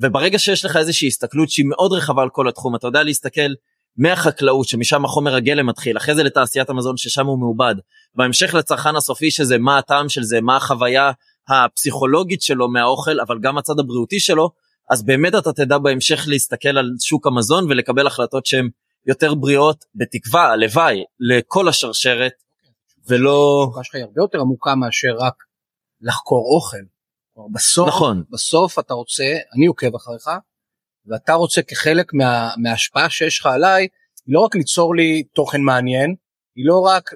וברגע 0.00 0.38
שיש 0.38 0.64
לך 0.64 0.76
איזושהי 0.76 1.08
הסתכלות 1.08 1.50
שהיא 1.50 1.66
מאוד 1.68 1.92
רחבה 1.92 2.22
על 2.22 2.28
כל 2.28 2.48
התחום 2.48 2.76
אתה 2.76 2.86
יודע 2.86 3.02
להסתכל 3.02 3.50
מהחקלאות 3.96 4.68
שמשם 4.68 5.04
החומר 5.04 5.34
הגלם 5.34 5.66
מתחיל 5.66 5.96
אחרי 5.96 6.14
זה 6.14 6.22
לתעשיית 6.22 6.70
המזון 6.70 6.96
ששם 6.96 7.26
הוא 7.26 7.38
מעובד 7.38 7.74
בהמשך 8.14 8.54
לצרכן 8.54 8.96
הסופי 8.96 9.30
שזה 9.30 9.58
מה 9.58 9.78
הטעם 9.78 10.08
של 10.08 10.22
זה 10.22 10.40
מה 10.40 10.56
החוויה 10.56 11.10
הפסיכולוגית 11.48 12.42
שלו 12.42 12.68
מהאוכל 12.68 13.20
אבל 13.20 13.38
גם 13.42 13.58
הצד 13.58 13.78
הבריאותי 13.78 14.20
שלו 14.20 14.50
אז 14.90 15.04
באמת 15.04 15.34
אתה 15.34 15.52
תדע 15.52 15.78
בהמשך 15.78 16.24
להסתכל 16.26 16.78
על 16.78 16.90
שוק 17.00 17.26
המזון 17.26 17.70
ולקבל 17.70 18.06
החלטות 18.06 18.46
שהן 18.46 18.68
יותר 19.06 19.34
בריאות 19.34 19.84
בתקווה 19.94 20.52
הלוואי 20.52 21.04
לכל 21.20 21.68
השרשרת 21.68 22.32
ולא... 23.08 23.64
התקווה 23.64 23.84
שלך 23.84 23.94
היא 23.94 24.04
הרבה 24.04 24.22
יותר 24.22 24.40
עמוקה 24.40 24.74
מאשר 24.74 25.14
רק 25.18 25.34
לחקור 26.00 26.54
אוכל. 26.54 26.91
בסוף, 27.52 27.88
נכון. 27.88 28.24
בסוף 28.30 28.78
אתה 28.78 28.94
רוצה, 28.94 29.36
אני 29.56 29.66
עוקב 29.66 29.94
אחריך, 29.94 30.28
ואתה 31.06 31.32
רוצה 31.32 31.62
כחלק 31.62 32.14
מה, 32.14 32.50
מההשפעה 32.56 33.10
שיש 33.10 33.40
לך 33.40 33.46
עליי, 33.46 33.88
היא 34.26 34.34
לא 34.34 34.40
רק 34.40 34.54
ליצור 34.54 34.96
לי 34.96 35.22
תוכן 35.22 35.60
מעניין, 35.60 36.14
היא 36.56 36.66
לא 36.66 36.80
רק 36.80 37.10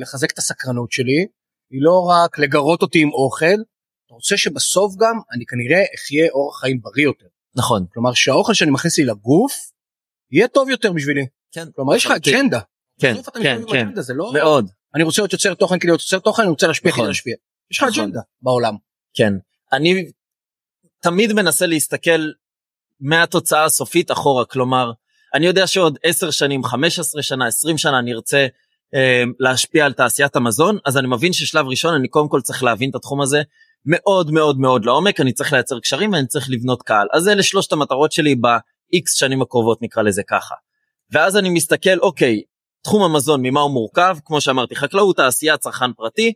לחזק 0.00 0.32
את 0.32 0.38
הסקרנות 0.38 0.92
שלי, 0.92 1.26
היא 1.70 1.82
לא 1.82 2.06
רק 2.10 2.38
לגרות 2.38 2.82
אותי 2.82 3.02
עם 3.02 3.12
אוכל, 3.12 3.54
אתה 4.06 4.14
רוצה 4.14 4.36
שבסוף 4.36 4.94
גם 4.98 5.18
אני 5.32 5.46
כנראה 5.46 5.82
אחיה 5.94 6.30
אורח 6.30 6.60
חיים 6.60 6.80
בריא 6.80 7.04
יותר. 7.04 7.26
נכון. 7.56 7.86
כלומר 7.92 8.12
שהאוכל 8.14 8.54
שאני 8.54 8.70
מכניס 8.70 8.98
לי 8.98 9.04
לגוף 9.04 9.52
יהיה 10.30 10.48
טוב 10.48 10.68
יותר 10.68 10.92
בשבילי. 10.92 11.26
כן. 11.52 11.68
כלומר 11.74 11.94
יש 11.94 12.06
לך 12.06 12.10
אג'נדה. 12.10 12.60
כן, 13.00 13.14
כן, 13.42 13.60
כן, 13.70 14.02
זה 14.02 14.14
לא... 14.14 14.32
מאוד. 14.34 14.70
אני 14.94 15.02
רוצה 15.02 15.22
להיות 15.22 15.32
יוצר 15.32 15.54
תוכן 15.54 15.78
כדי 15.78 15.88
להיות 15.88 16.00
יוצר 16.00 16.18
תוכן, 16.18 16.42
אני 16.42 16.50
רוצה 16.50 16.66
להשפיע 16.66 16.92
כדי 16.92 16.98
נכון. 17.00 17.08
להשפיע. 17.08 17.34
יש 17.70 17.78
לך 17.78 17.88
נכון. 17.88 18.04
אג'נדה 18.04 18.20
בעולם. 18.42 18.74
כן. 19.14 19.32
אני 19.72 20.10
תמיד 21.00 21.32
מנסה 21.32 21.66
להסתכל 21.66 22.30
מהתוצאה 23.00 23.64
הסופית 23.64 24.10
אחורה, 24.10 24.44
כלומר, 24.44 24.92
אני 25.34 25.46
יודע 25.46 25.66
שעוד 25.66 25.98
10 26.02 26.30
שנים, 26.30 26.64
15 26.64 27.22
שנה, 27.22 27.46
20 27.46 27.78
שנה 27.78 27.98
אני 27.98 28.12
ארצה 28.12 28.46
אה, 28.94 29.22
להשפיע 29.40 29.86
על 29.86 29.92
תעשיית 29.92 30.36
המזון, 30.36 30.78
אז 30.84 30.98
אני 30.98 31.08
מבין 31.08 31.32
ששלב 31.32 31.66
ראשון 31.66 31.94
אני 31.94 32.08
קודם 32.08 32.28
כל 32.28 32.40
צריך 32.40 32.62
להבין 32.62 32.90
את 32.90 32.94
התחום 32.94 33.20
הזה, 33.20 33.42
מאוד 33.86 34.30
מאוד 34.30 34.58
מאוד 34.58 34.84
לעומק 34.84 35.20
אני 35.20 35.32
צריך 35.32 35.52
לייצר 35.52 35.80
קשרים 35.80 36.12
ואני 36.12 36.26
צריך 36.26 36.50
לבנות 36.50 36.82
קהל. 36.82 37.06
אז 37.12 37.28
אלה 37.28 37.42
שלושת 37.42 37.72
המטרות 37.72 38.12
שלי 38.12 38.34
ב-X 38.34 39.18
שנים 39.18 39.42
הקרובות 39.42 39.82
נקרא 39.82 40.02
לזה 40.02 40.22
ככה. 40.28 40.54
ואז 41.12 41.36
אני 41.36 41.50
מסתכל 41.50 41.98
אוקיי 41.98 42.42
תחום 42.82 43.02
המזון 43.02 43.42
ממה 43.42 43.60
הוא 43.60 43.70
מורכב? 43.70 44.16
כמו 44.24 44.40
שאמרתי 44.40 44.76
חקלאות 44.76 45.16
תעשייה 45.16 45.56
צרכן 45.56 45.92
פרטי 45.92 46.32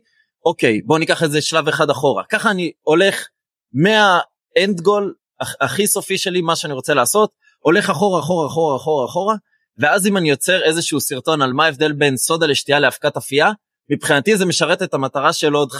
אוקיי 0.47 0.81
בוא 0.81 0.99
ניקח 0.99 1.23
את 1.23 1.31
זה 1.31 1.41
שלב 1.41 1.67
אחד 1.67 1.89
אחורה. 1.89 2.23
ככה 2.29 2.51
אני 2.51 2.71
הולך 2.81 3.27
מהאנד 3.73 4.81
גול 4.81 5.13
הכי 5.61 5.87
סופי 5.87 6.17
שלי 6.17 6.41
מה 6.41 6.55
שאני 6.55 6.73
רוצה 6.73 6.93
לעשות 6.93 7.31
הולך 7.59 7.89
אחורה 7.89 8.19
אחורה 8.19 8.47
אחורה 8.47 8.75
אחורה 8.75 9.05
אחורה 9.05 9.35
ואז 9.77 10.07
אם 10.07 10.17
אני 10.17 10.29
יוצר 10.29 10.63
איזשהו 10.63 10.99
סרטון 10.99 11.41
על 11.41 11.53
מה 11.53 11.65
ההבדל 11.65 11.91
בין 11.91 12.17
סודה 12.17 12.47
לשתייה 12.47 12.79
לאבקת 12.79 13.17
אפייה 13.17 13.51
מבחינתי 13.89 14.37
זה 14.37 14.45
משרת 14.45 14.81
את 14.83 14.93
המטרה 14.93 15.33
של 15.33 15.53
עוד 15.53 15.71
15-20 15.71 15.75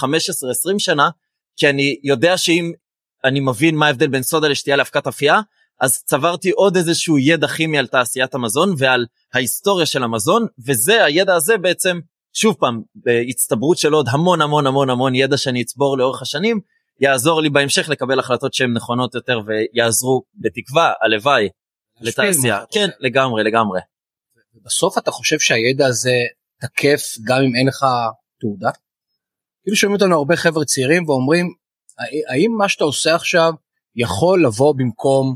שנה 0.77 1.09
כי 1.57 1.69
אני 1.69 1.99
יודע 2.03 2.37
שאם 2.37 2.71
אני 3.23 3.39
מבין 3.39 3.75
מה 3.75 3.87
ההבדל 3.87 4.07
בין 4.07 4.23
סודה 4.23 4.47
לשתייה 4.47 4.75
לאבקת 4.75 5.07
אפייה, 5.07 5.41
אז 5.81 6.03
צברתי 6.03 6.49
עוד 6.49 6.77
איזשהו 6.77 7.17
ידע 7.17 7.47
כימי 7.47 7.77
על 7.77 7.87
תעשיית 7.87 8.35
המזון 8.35 8.73
ועל 8.77 9.05
ההיסטוריה 9.33 9.85
של 9.85 10.03
המזון, 10.03 10.47
וזה, 10.65 11.05
הידע 11.05 11.35
הזה 11.35 11.57
בעצם, 11.57 11.99
שוב 12.39 12.55
פעם, 12.59 12.81
בהצטברות 12.95 13.77
של 13.77 13.93
עוד 13.93 14.07
המון 14.11 14.41
המון 14.41 14.67
המון 14.67 14.89
המון 14.89 15.15
ידע 15.15 15.37
שאני 15.37 15.61
אצבור 15.61 15.97
לאורך 15.97 16.21
השנים, 16.21 16.59
יעזור 16.99 17.41
לי 17.41 17.49
בהמשך 17.49 17.89
לקבל 17.89 18.19
החלטות 18.19 18.53
שהן 18.53 18.73
נכונות 18.73 19.15
יותר 19.15 19.39
ויעזרו 19.45 20.23
בתקווה, 20.35 20.93
הלוואי, 21.01 21.49
לתעשייה. 22.01 22.63
כן, 22.71 22.87
לגמרי, 22.99 23.43
לגמרי. 23.43 23.79
בסוף 24.65 24.97
אתה 24.97 25.11
חושב 25.11 25.39
שהידע 25.39 25.87
הזה 25.87 26.15
תקף 26.61 27.01
גם 27.27 27.37
אם 27.37 27.55
אין 27.55 27.67
לך 27.67 27.85
תעודה? 28.39 28.69
כאילו 29.63 29.77
שומעים 29.77 30.01
אותנו 30.01 30.15
הרבה 30.15 30.35
חבר'ה 30.35 30.65
צעירים 30.65 31.09
ואומרים 31.09 31.53
האם 32.29 32.51
מה 32.57 32.69
שאתה 32.69 32.83
עושה 32.83 33.15
עכשיו 33.15 33.53
יכול 33.95 34.45
לבוא 34.45 34.73
במקום 34.77 35.35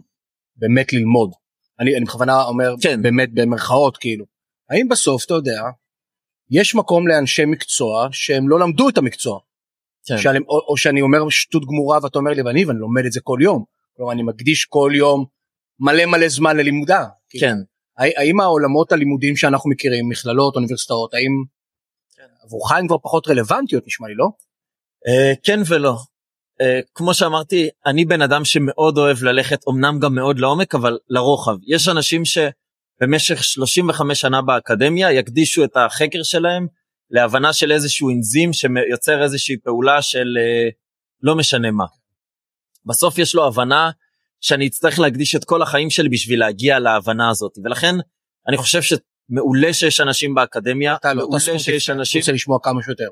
באמת 0.56 0.94
ללמוד? 0.94 1.32
אני, 1.80 1.96
אני 1.98 2.06
בכוונה 2.06 2.44
אומר 2.44 2.74
כן. 2.82 3.02
באמת 3.02 3.30
במרכאות 3.34 3.98
כאילו. 3.98 4.26
האם 4.70 4.88
בסוף 4.90 5.26
אתה 5.26 5.34
יודע 5.34 5.62
יש 6.52 6.76
מקום 6.76 7.08
לאנשי 7.08 7.46
מקצוע 7.46 8.08
שהם 8.12 8.50
לא 8.50 8.60
למדו 8.60 8.90
את 8.90 8.98
המקצוע. 8.98 9.40
כן. 10.06 10.18
שאני, 10.18 10.40
או, 10.40 10.60
או 10.68 10.78
שאני 10.78 11.02
אומר 11.02 11.30
שטות 11.30 11.66
גמורה 11.66 12.00
ואתה 12.04 12.20
אומר 12.20 12.32
לי 12.32 12.42
ואני 12.42 12.66
ואני 12.66 12.80
לומד 12.80 13.06
את 13.06 13.12
זה 13.12 13.20
כל 13.24 13.40
יום. 13.42 13.64
כלומר 13.96 14.12
אני 14.12 14.24
מקדיש 14.24 14.66
כל 14.66 14.92
יום 14.96 15.26
מלא 15.80 16.06
מלא 16.06 16.28
זמן 16.28 16.58
ללימודה. 16.58 17.06
כאילו, 17.30 17.48
כן. 17.48 17.56
האם 17.98 18.40
העולמות 18.40 18.92
הלימודים 18.92 19.36
שאנחנו 19.38 19.70
מכירים 19.70 20.10
מכללות 20.10 20.56
אוניברסיטאות 20.56 21.14
האם 21.14 21.32
עבורך 22.44 22.72
הן 22.72 22.88
כבר 22.88 22.98
פחות 22.98 23.28
רלוונטיות 23.28 23.88
נשמע 23.88 24.08
לי 24.08 24.14
לא? 24.16 24.30
אה, 25.08 25.34
כן 25.44 25.60
ולא. 25.68 25.98
אה, 26.62 26.80
כמו 26.96 27.14
שאמרתי 27.14 27.70
אני 27.86 28.06
בן 28.06 28.22
אדם 28.22 28.46
שמאוד 28.46 28.98
אוהב 28.98 29.24
ללכת 29.24 29.60
אמנם 29.70 30.00
גם 30.00 30.16
מאוד 30.16 30.40
לעומק 30.40 30.76
אבל 30.76 30.98
לרוחב 31.10 31.56
יש 31.68 31.88
אנשים 31.88 32.26
שבמשך 33.02 33.44
35 33.44 34.22
שנה 34.22 34.42
באקדמיה 34.42 35.12
יקדישו 35.12 35.64
את 35.64 35.78
החקר 35.78 36.24
שלהם 36.24 36.68
להבנה 37.10 37.54
של 37.54 37.72
איזשהו 37.72 38.10
אנזים 38.10 38.54
שיוצר 38.54 39.24
איזושהי 39.24 39.58
פעולה 39.58 40.02
של 40.02 40.38
אה, 40.38 40.70
לא 41.22 41.36
משנה 41.36 41.72
מה. 41.72 41.86
בסוף 42.86 43.18
יש 43.18 43.36
לו 43.36 43.48
הבנה 43.48 43.92
שאני 44.42 44.68
אצטרך 44.68 45.00
להקדיש 45.00 45.36
את 45.36 45.46
כל 45.46 45.62
החיים 45.62 45.90
שלי 45.90 46.10
בשביל 46.10 46.40
להגיע 46.40 46.80
להבנה 46.80 47.30
הזאת 47.30 47.58
ולכן 47.64 47.96
אני 48.48 48.58
חושב 48.58 48.80
שמעולה 48.82 49.74
שיש 49.74 50.02
אנשים 50.02 50.36
באקדמיה 50.36 50.96
אתה 50.96 51.14
לא, 51.14 51.22
מעולה 51.22 51.38
אתה 51.44 51.60
שיש 51.60 51.90
אנשים 51.90 52.22
רוצה 52.22 52.32
לשמוע 52.32 52.60
כמה 52.64 52.84
שיותר. 52.84 53.08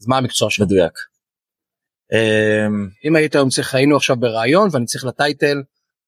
אז 0.00 0.06
מה 0.06 0.16
המקצוע 0.16 0.50
שלך? 0.50 0.66
מדויק. 0.66 0.92
אמ, 2.12 2.88
אם 3.04 3.16
היית 3.16 3.34
היום 3.34 3.48
צריך 3.48 3.74
היינו 3.74 3.96
עכשיו 3.96 4.16
בראיון 4.16 4.68
ואני 4.72 4.84
צריך 4.84 5.04
לטייטל 5.04 5.62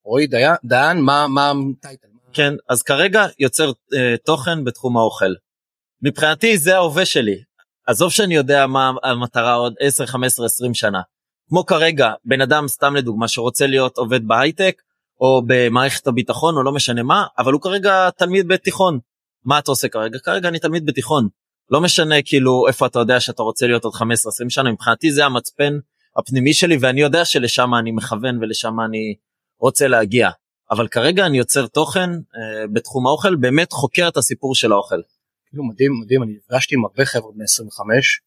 רועי 0.05 0.27
דיין, 0.65 1.01
מה 1.01 1.53
הטייטל? 1.79 2.10
כן 2.33 2.55
אז 2.69 2.83
כרגע 2.83 3.27
יוצר 3.39 3.73
אה, 3.95 4.15
תוכן 4.25 4.65
בתחום 4.65 4.97
האוכל. 4.97 5.35
מבחינתי 6.03 6.59
זה 6.59 6.77
ההווה 6.77 7.07
שלי 7.07 7.43
עזוב 7.87 8.11
שאני 8.11 8.35
יודע 8.35 8.67
מה 8.67 8.93
המטרה 9.03 9.55
עוד 9.55 9.75
10 9.81 10.07
15 10.07 10.47
20 10.47 10.75
שנה. 10.75 11.01
כמו 11.49 11.67
כרגע 11.67 12.13
בן 12.25 12.41
אדם 12.41 12.69
סתם 12.69 12.97
לדוגמה 12.97 13.29
שרוצה 13.29 13.67
להיות 13.67 13.99
עובד 13.99 14.27
בהייטק 14.27 14.83
או 15.21 15.43
במערכת 15.47 16.07
הביטחון 16.07 16.57
או 16.57 16.63
לא 16.63 16.73
משנה 16.73 17.03
מה 17.03 17.27
אבל 17.39 17.53
הוא 17.53 17.61
כרגע 17.61 18.11
תלמיד 18.11 18.49
בתיכון. 18.49 18.99
מה 19.45 19.59
אתה 19.59 19.71
עושה 19.71 19.89
כרגע? 19.89 20.19
כרגע 20.19 20.49
אני 20.49 20.59
תלמיד 20.59 20.87
בתיכון. 20.87 21.29
לא 21.71 21.81
משנה 21.81 22.23
כאילו 22.25 22.69
איפה 22.69 22.87
אתה 22.87 22.99
יודע 22.99 23.21
שאתה 23.21 23.43
רוצה 23.43 23.67
להיות 23.67 23.85
עוד 23.85 23.95
15-20 23.95 24.01
שנה 24.49 24.73
מבחינתי 24.73 25.13
זה 25.13 25.25
המצפן 25.25 25.79
הפנימי 26.17 26.55
שלי 26.55 26.77
ואני 26.81 27.01
יודע 27.01 27.25
שלשם 27.25 27.75
אני 27.75 27.93
מכוון 27.93 28.39
ולשם 28.41 28.81
אני 28.81 29.15
רוצה 29.61 29.89
להגיע 29.89 30.31
אבל 30.71 30.89
כרגע 30.89 31.27
אני 31.27 31.39
יוצר 31.39 31.67
תוכן 31.67 32.11
אה, 32.11 32.67
בתחום 32.73 33.07
האוכל 33.07 33.37
באמת 33.37 33.73
חוקר 33.73 34.09
את 34.09 34.17
הסיפור 34.17 34.55
של 34.55 34.73
האוכל. 34.73 35.01
כאילו 35.47 35.65
מדהים 35.65 35.93
מדהים 36.03 36.23
אני 36.23 36.33
נפגשתי 36.33 36.75
עם 36.75 36.85
הרבה 36.85 37.05
חבר'ה 37.05 37.33
בני 37.33 37.45
25. 37.45 38.21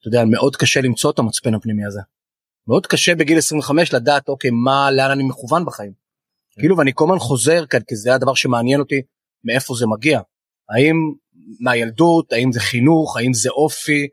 אתה 0.00 0.08
יודע 0.08 0.24
מאוד 0.24 0.56
קשה 0.56 0.80
למצוא 0.80 1.10
את 1.10 1.18
המצפן 1.18 1.54
הפנימי 1.54 1.84
הזה. 1.84 2.00
מאוד 2.68 2.86
קשה 2.86 3.14
בגיל 3.14 3.38
25 3.38 3.94
לדעת 3.94 4.28
אוקיי 4.28 4.50
מה 4.50 4.90
לאן 4.90 5.10
אני 5.10 5.22
מכוון 5.22 5.64
בחיים. 5.64 5.92
כאילו 6.58 6.76
ואני 6.76 6.90
כל 6.94 7.04
הזמן 7.04 7.18
חוזר 7.18 7.66
כאן 7.66 7.80
כי 7.80 7.96
זה 7.96 8.14
הדבר 8.14 8.34
שמעניין 8.34 8.80
אותי 8.80 9.02
מאיפה 9.44 9.74
זה 9.74 9.86
מגיע. 9.86 10.20
האם 10.68 10.96
מהילדות 11.60 12.32
האם 12.32 12.52
זה 12.52 12.60
חינוך 12.60 13.16
האם 13.16 13.34
זה 13.34 13.50
אופי. 13.50 14.08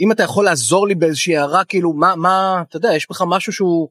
אם 0.00 0.12
אתה 0.12 0.22
יכול 0.22 0.44
לעזור 0.44 0.88
לי 0.88 0.94
באיזושהי 0.94 1.36
הערה 1.36 1.64
כאילו 1.64 1.92
מה 1.92 2.16
מה 2.16 2.62
אתה 2.68 2.76
יודע 2.76 2.94
יש 2.94 3.06
בך 3.10 3.22
משהו 3.26 3.52
שהוא 3.52 3.88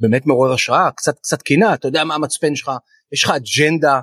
באמת 0.00 0.26
מעורר 0.26 0.52
השראה 0.52 0.90
קצת 0.90 1.18
קצת 1.18 1.42
קינה 1.42 1.74
אתה 1.74 1.88
יודע 1.88 2.04
מה 2.04 2.14
המצפן 2.14 2.56
שלך? 2.56 2.72
יש 3.12 3.24
לך 3.24 3.30
אג'נדה 3.30 4.00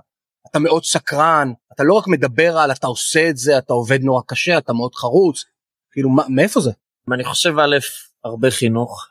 אתה 0.49 0.59
מאוד 0.59 0.83
סקרן 0.85 1.53
אתה 1.73 1.83
לא 1.83 1.93
רק 1.93 2.07
מדבר 2.07 2.57
על 2.57 2.71
אתה 2.71 2.87
עושה 2.87 3.29
את 3.29 3.37
זה 3.37 3.57
אתה 3.57 3.73
עובד 3.73 3.99
נורא 4.03 4.21
קשה 4.27 4.57
אתה 4.57 4.73
מאוד 4.73 4.95
חרוץ 4.95 5.43
כאילו 5.91 6.09
מה, 6.09 6.23
מאיפה 6.29 6.59
זה? 6.59 6.71
אני 7.13 7.23
חושב 7.23 7.59
א' 7.59 7.77
הרבה 8.23 8.51
חינוך. 8.51 9.07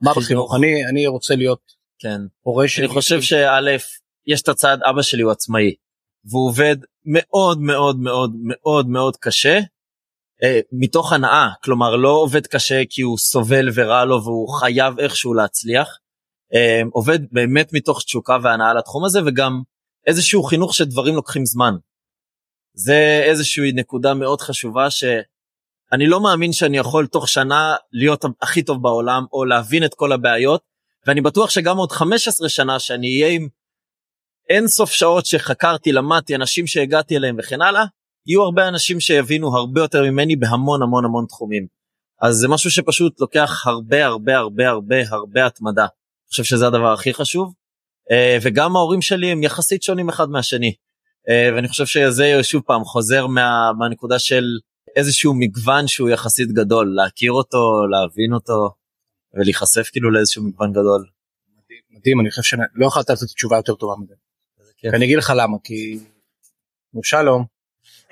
מה 0.00 0.10
חינוך. 0.12 0.24
בחינוך? 0.24 0.54
אני 0.54 0.86
אני 0.90 1.06
רוצה 1.06 1.34
להיות 1.36 1.60
כן. 1.98 2.20
הורה 2.40 2.68
שלי. 2.68 2.84
אני 2.84 2.94
חושב 2.94 3.22
שא' 3.22 3.58
יש 4.26 4.42
את 4.42 4.48
הצד 4.48 4.78
אבא 4.90 5.02
שלי 5.02 5.22
הוא 5.22 5.32
עצמאי 5.32 5.74
והוא 6.24 6.48
עובד 6.48 6.76
מאוד 7.04 7.60
מאוד 7.60 7.98
מאוד 7.98 8.32
מאוד 8.42 8.88
מאוד 8.88 9.16
קשה 9.16 9.60
מתוך 10.72 11.12
הנאה 11.12 11.48
כלומר 11.64 11.96
לא 11.96 12.08
עובד 12.08 12.46
קשה 12.46 12.82
כי 12.90 13.02
הוא 13.02 13.18
סובל 13.18 13.68
ורע 13.74 14.04
לו 14.04 14.24
והוא 14.24 14.48
חייב 14.48 14.98
איכשהו 14.98 15.34
להצליח 15.34 15.98
אה, 16.54 16.82
עובד 16.92 17.18
באמת 17.32 17.72
מתוך 17.72 18.02
תשוקה 18.04 18.38
והנאה 18.42 18.74
לתחום 18.74 19.04
הזה 19.04 19.20
וגם 19.26 19.62
איזשהו 20.06 20.42
חינוך 20.42 20.74
שדברים 20.74 21.14
לוקחים 21.14 21.46
זמן. 21.46 21.74
זה 22.74 23.22
איזושהי 23.24 23.72
נקודה 23.72 24.14
מאוד 24.14 24.40
חשובה 24.40 24.90
שאני 24.90 26.06
לא 26.06 26.20
מאמין 26.20 26.52
שאני 26.52 26.78
יכול 26.78 27.06
תוך 27.06 27.28
שנה 27.28 27.74
להיות 27.92 28.24
הכי 28.42 28.62
טוב 28.62 28.82
בעולם 28.82 29.24
או 29.32 29.44
להבין 29.44 29.84
את 29.84 29.94
כל 29.94 30.12
הבעיות 30.12 30.62
ואני 31.06 31.20
בטוח 31.20 31.50
שגם 31.50 31.76
עוד 31.76 31.92
15 31.92 32.48
שנה 32.48 32.78
שאני 32.78 33.22
אהיה 33.22 33.34
עם 33.34 33.48
אין 34.48 34.68
סוף 34.68 34.90
שעות 34.90 35.26
שחקרתי 35.26 35.92
למדתי 35.92 36.34
אנשים 36.34 36.66
שהגעתי 36.66 37.16
אליהם 37.16 37.36
וכן 37.38 37.62
הלאה 37.62 37.84
יהיו 38.26 38.42
הרבה 38.42 38.68
אנשים 38.68 39.00
שיבינו 39.00 39.56
הרבה 39.56 39.80
יותר 39.80 40.02
ממני 40.02 40.36
בהמון 40.36 40.82
המון 40.82 41.04
המון 41.04 41.26
תחומים. 41.26 41.66
אז 42.22 42.34
זה 42.34 42.48
משהו 42.48 42.70
שפשוט 42.70 43.20
לוקח 43.20 43.66
הרבה 43.66 44.06
הרבה 44.06 44.38
הרבה 44.38 44.68
הרבה 44.68 44.96
הרבה 45.10 45.46
התמדה. 45.46 45.82
אני 45.82 46.28
חושב 46.28 46.44
שזה 46.44 46.66
הדבר 46.66 46.92
הכי 46.92 47.14
חשוב. 47.14 47.54
אה, 48.10 48.38
וגם 48.42 48.76
ההורים 48.76 49.02
שלי 49.02 49.30
הם 49.30 49.42
יחסית 49.42 49.82
שונים 49.82 50.08
אחד 50.08 50.28
מהשני. 50.28 50.74
אה, 51.28 51.54
ואני 51.54 51.68
חושב 51.68 51.86
שזה 51.86 52.38
שוב 52.42 52.62
פעם 52.66 52.84
חוזר 52.84 53.26
מה, 53.26 53.70
מהנקודה 53.78 54.18
של 54.18 54.44
איזשהו 54.96 55.34
מגוון 55.34 55.86
שהוא 55.86 56.10
יחסית 56.10 56.52
גדול 56.52 56.94
להכיר 56.96 57.32
אותו 57.32 57.86
להבין 57.86 58.32
אותו 58.32 58.74
ולהיחשף 59.34 59.88
כאילו 59.92 60.10
לאיזשהו 60.10 60.44
מגוון 60.44 60.70
גדול. 60.70 61.04
מדהים 61.90 62.20
אני 62.20 62.30
חושב 62.30 62.42
שלא 62.42 62.86
יכולת 62.86 63.10
לתת 63.10 63.24
תשובה 63.34 63.56
יותר 63.56 63.74
טובה 63.74 63.94
מזה. 64.02 64.14
ואני 64.92 65.04
אגיד 65.04 65.18
לך 65.18 65.32
למה 65.36 65.56
כי 65.64 65.98
שלום 67.02 67.53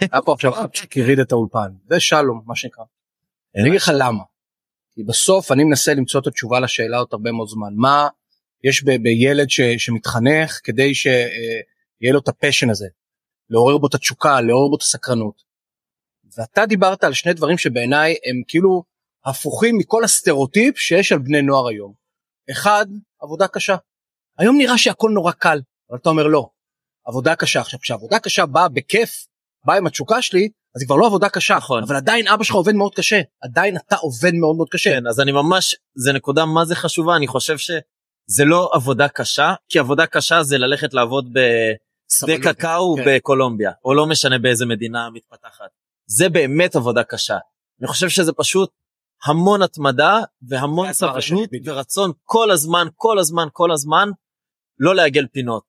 היה 0.00 0.22
פה 0.22 0.32
עכשיו 0.32 0.64
אפצ'יק 0.64 0.96
הרעיד 0.96 1.18
את 1.18 1.32
האולפן 1.32 1.72
זה 1.88 2.00
שלום 2.00 2.42
מה 2.46 2.56
שנקרא. 2.56 2.84
אני 3.56 3.68
אגיד 3.68 3.80
לך 3.80 3.90
למה. 3.94 4.22
כי 4.94 5.02
בסוף 5.02 5.52
אני 5.52 5.64
מנסה 5.64 5.94
למצוא 5.94 6.20
את 6.20 6.26
התשובה 6.26 6.60
לשאלה 6.60 6.98
עוד 6.98 7.08
הרבה 7.12 7.32
מאוד 7.32 7.48
זמן 7.48 7.72
מה 7.76 8.08
יש 8.64 8.84
בילד 8.84 9.50
ש, 9.50 9.60
שמתחנך 9.60 10.60
כדי 10.64 10.94
שיהיה 10.94 12.12
לו 12.12 12.18
את 12.18 12.28
ה 12.28 12.33
passion 12.33 12.70
הזה 12.70 12.86
לעורר 13.50 13.78
בו 13.78 13.86
את 13.86 13.94
התשוקה 13.94 14.40
לעורר 14.40 14.68
בו 14.68 14.76
את 14.76 14.82
הסקרנות. 14.82 15.42
ואתה 16.36 16.66
דיברת 16.66 17.04
על 17.04 17.12
שני 17.12 17.32
דברים 17.32 17.58
שבעיניי 17.58 18.10
הם 18.10 18.42
כאילו 18.48 18.84
הפוכים 19.24 19.78
מכל 19.78 20.04
הסטריאוטיפ 20.04 20.78
שיש 20.78 21.12
על 21.12 21.18
בני 21.18 21.42
נוער 21.42 21.68
היום. 21.68 21.92
אחד 22.50 22.86
עבודה 23.20 23.48
קשה. 23.48 23.76
היום 24.38 24.56
נראה 24.58 24.78
שהכל 24.78 25.10
נורא 25.14 25.32
קל 25.32 25.60
אבל 25.90 25.98
אתה 25.98 26.08
אומר 26.08 26.26
לא. 26.26 26.48
עבודה 27.06 27.36
קשה 27.36 27.60
עכשיו 27.60 27.80
כשעבודה 27.80 28.18
קשה 28.18 28.46
באה 28.46 28.68
בכיף 28.68 29.26
באה 29.64 29.76
עם 29.76 29.86
התשוקה 29.86 30.22
שלי 30.22 30.48
אז 30.76 30.82
היא 30.82 30.86
כבר 30.86 30.96
לא 30.96 31.06
עבודה 31.06 31.28
קשה 31.28 31.56
נכון. 31.56 31.82
אבל 31.82 31.96
עדיין 31.96 32.28
אבא 32.28 32.44
שלך 32.44 32.56
עובד 32.56 32.74
מאוד 32.74 32.94
קשה 32.94 33.20
עדיין 33.42 33.76
אתה 33.76 33.96
עובד 33.96 34.34
מאוד 34.34 34.56
מאוד 34.56 34.68
קשה. 34.70 34.90
כן 34.90 35.06
אז 35.06 35.20
אני 35.20 35.32
ממש 35.32 35.76
זה 35.94 36.12
נקודה 36.12 36.44
מה 36.44 36.64
זה 36.64 36.74
חשובה 36.74 37.16
אני 37.16 37.26
חושב 37.26 37.58
שזה 37.58 38.44
לא 38.44 38.70
עבודה 38.72 39.08
קשה 39.08 39.54
כי 39.68 39.78
עבודה 39.78 40.06
קשה 40.06 40.42
זה 40.42 40.58
ללכת 40.58 40.94
לעבוד 40.94 41.28
בשדה 41.32 42.52
קקאו 42.52 42.96
כן. 42.96 43.02
בקולומביה 43.06 43.72
או 43.84 43.94
לא 43.94 44.06
משנה 44.06 44.38
באיזה 44.38 44.66
מדינה 44.66 45.10
מתפתחת 45.10 45.68
זה 46.06 46.28
באמת 46.28 46.76
עבודה 46.76 47.04
קשה 47.04 47.38
אני 47.80 47.88
חושב 47.88 48.08
שזה 48.08 48.32
פשוט 48.32 48.70
המון 49.24 49.62
התמדה 49.62 50.20
והמון 50.48 50.92
זה 50.92 51.06
השני, 51.06 51.46
סבלנות. 51.46 51.48
ורצון 51.64 52.12
כל 52.22 52.50
הזמן 52.50 52.86
כל 52.96 53.18
הזמן 53.18 53.48
כל 53.52 53.72
הזמן 53.72 54.08
לא 54.78 54.94
לעגל 54.94 55.26
פינות. 55.32 55.62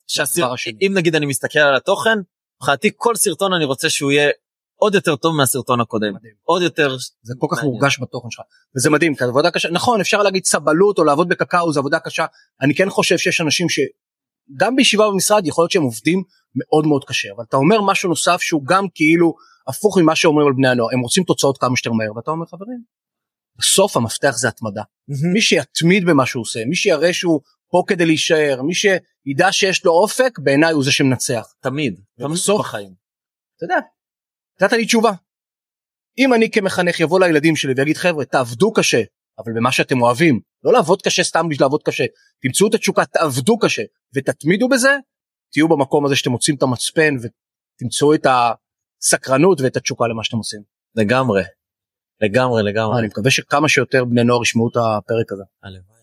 השני. 0.53 0.77
אם 0.81 0.93
נגיד 0.95 1.15
אני 1.15 1.25
מסתכל 1.25 1.59
על 1.59 1.75
התוכן 1.75 2.19
מבחינתי 2.61 2.89
כל 2.95 3.15
סרטון 3.15 3.53
אני 3.53 3.65
רוצה 3.65 3.89
שהוא 3.89 4.11
יהיה 4.11 4.29
עוד 4.75 4.95
יותר 4.95 5.15
טוב 5.15 5.35
מהסרטון 5.35 5.81
הקודם. 5.81 6.13
מדהים. 6.15 6.33
עוד 6.43 6.61
יותר 6.61 6.97
זה 7.23 7.33
כל 7.39 7.47
כך. 7.51 7.63
מורגש 7.63 7.99
בתוכן 8.01 8.31
שלך. 8.31 8.45
וזה 8.77 8.89
מדהים 8.89 9.15
כי 9.15 9.23
עבודה 9.23 9.51
קשה 9.51 9.69
נכון 9.69 10.01
אפשר 10.01 10.23
להגיד 10.23 10.45
סבלות 10.45 10.99
או 10.99 11.03
לעבוד 11.03 11.29
בקקאו 11.29 11.73
זה 11.73 11.79
עבודה 11.79 11.99
קשה. 11.99 12.25
אני 12.61 12.75
כן 12.75 12.89
חושב 12.89 13.17
שיש 13.17 13.41
אנשים 13.41 13.67
שגם 13.69 14.75
בישיבה 14.75 15.09
במשרד 15.09 15.47
יכול 15.47 15.61
להיות 15.61 15.71
שהם 15.71 15.83
עובדים 15.83 16.23
מאוד 16.55 16.87
מאוד 16.87 17.03
קשה 17.05 17.29
אבל 17.35 17.43
אתה 17.49 17.57
אומר 17.57 17.81
משהו 17.81 18.09
נוסף 18.09 18.41
שהוא 18.41 18.65
גם 18.65 18.85
כאילו 18.95 19.35
הפוך 19.67 19.97
ממה 19.97 20.15
שאומרים 20.15 20.47
על 20.47 20.53
בני 20.53 20.67
הנוער. 20.67 20.89
הם 20.93 20.99
רוצים 20.99 21.23
תוצאות 21.23 21.57
כמה 21.57 21.77
שיותר 21.77 21.91
מהר 21.91 22.15
ואתה 22.15 22.31
אומר 22.31 22.45
חברים 22.45 22.83
בסוף 23.59 23.97
המפתח 23.97 24.31
זה 24.37 24.47
התמדה. 24.47 24.81
מי 25.33 25.41
שיתמיד 25.41 26.05
במה 26.05 26.25
שהוא 26.25 26.41
עושה 26.41 26.65
מי 26.65 26.75
שיראה 26.75 27.13
שהוא 27.13 27.41
פה 27.73 27.83
כדי 27.87 28.05
להישאר 28.05 28.61
מי 28.61 28.73
שידע 28.73 29.51
שיש 29.51 29.85
לו 29.85 29.91
אופק 29.91 30.39
בעיניי 30.39 30.73
הוא 30.73 30.83
זה 30.83 30.91
שמנצח 30.91 31.53
תמיד 31.59 31.95
תמיד 32.17 32.29
ובסוף- 32.31 32.59
בחיים. 32.59 32.93
אתה 33.57 33.65
יודע 33.65 33.75
נתת 34.61 34.73
לי 34.73 34.85
תשובה 34.85 35.11
אם 36.17 36.33
אני 36.33 36.51
כמחנך 36.51 36.99
יבוא 36.99 37.19
לילדים 37.19 37.55
שלי 37.55 37.73
ויגיד 37.77 37.97
חבר'ה 37.97 38.25
תעבדו 38.25 38.73
קשה 38.73 39.01
אבל 39.39 39.51
במה 39.55 39.71
שאתם 39.71 40.01
אוהבים 40.01 40.39
לא 40.63 40.73
לעבוד 40.73 41.01
קשה 41.01 41.23
סתם 41.23 41.49
בשביל 41.49 41.65
לעבוד 41.65 41.83
קשה 41.83 42.03
תמצאו 42.41 42.67
את 42.67 42.73
התשוקה 42.73 43.05
תעבדו 43.05 43.57
קשה 43.57 43.83
ותתמידו 44.15 44.69
בזה 44.69 44.97
תהיו 45.51 45.67
במקום 45.67 46.05
הזה 46.05 46.15
שאתם 46.15 46.31
מוצאים 46.31 46.55
את 46.57 46.63
המצפן 46.63 47.15
ותמצאו 47.15 48.13
את 48.13 48.27
הסקרנות 49.01 49.61
ואת 49.61 49.77
התשוקה 49.77 50.07
למה 50.07 50.23
שאתם 50.23 50.37
עושים. 50.37 50.61
לגמרי. 50.95 51.43
לגמרי 52.21 52.63
לגמרי. 52.63 52.99
אני 52.99 53.07
מקווה 53.07 53.31
שכמה 53.31 53.69
שיותר 53.69 54.05
בני 54.05 54.23
נוער 54.23 54.41
ישמעו 54.41 54.69
את 54.69 54.77
הפרק 54.77 55.31
הזה. 55.31 55.43
הלוואי. 55.63 56.02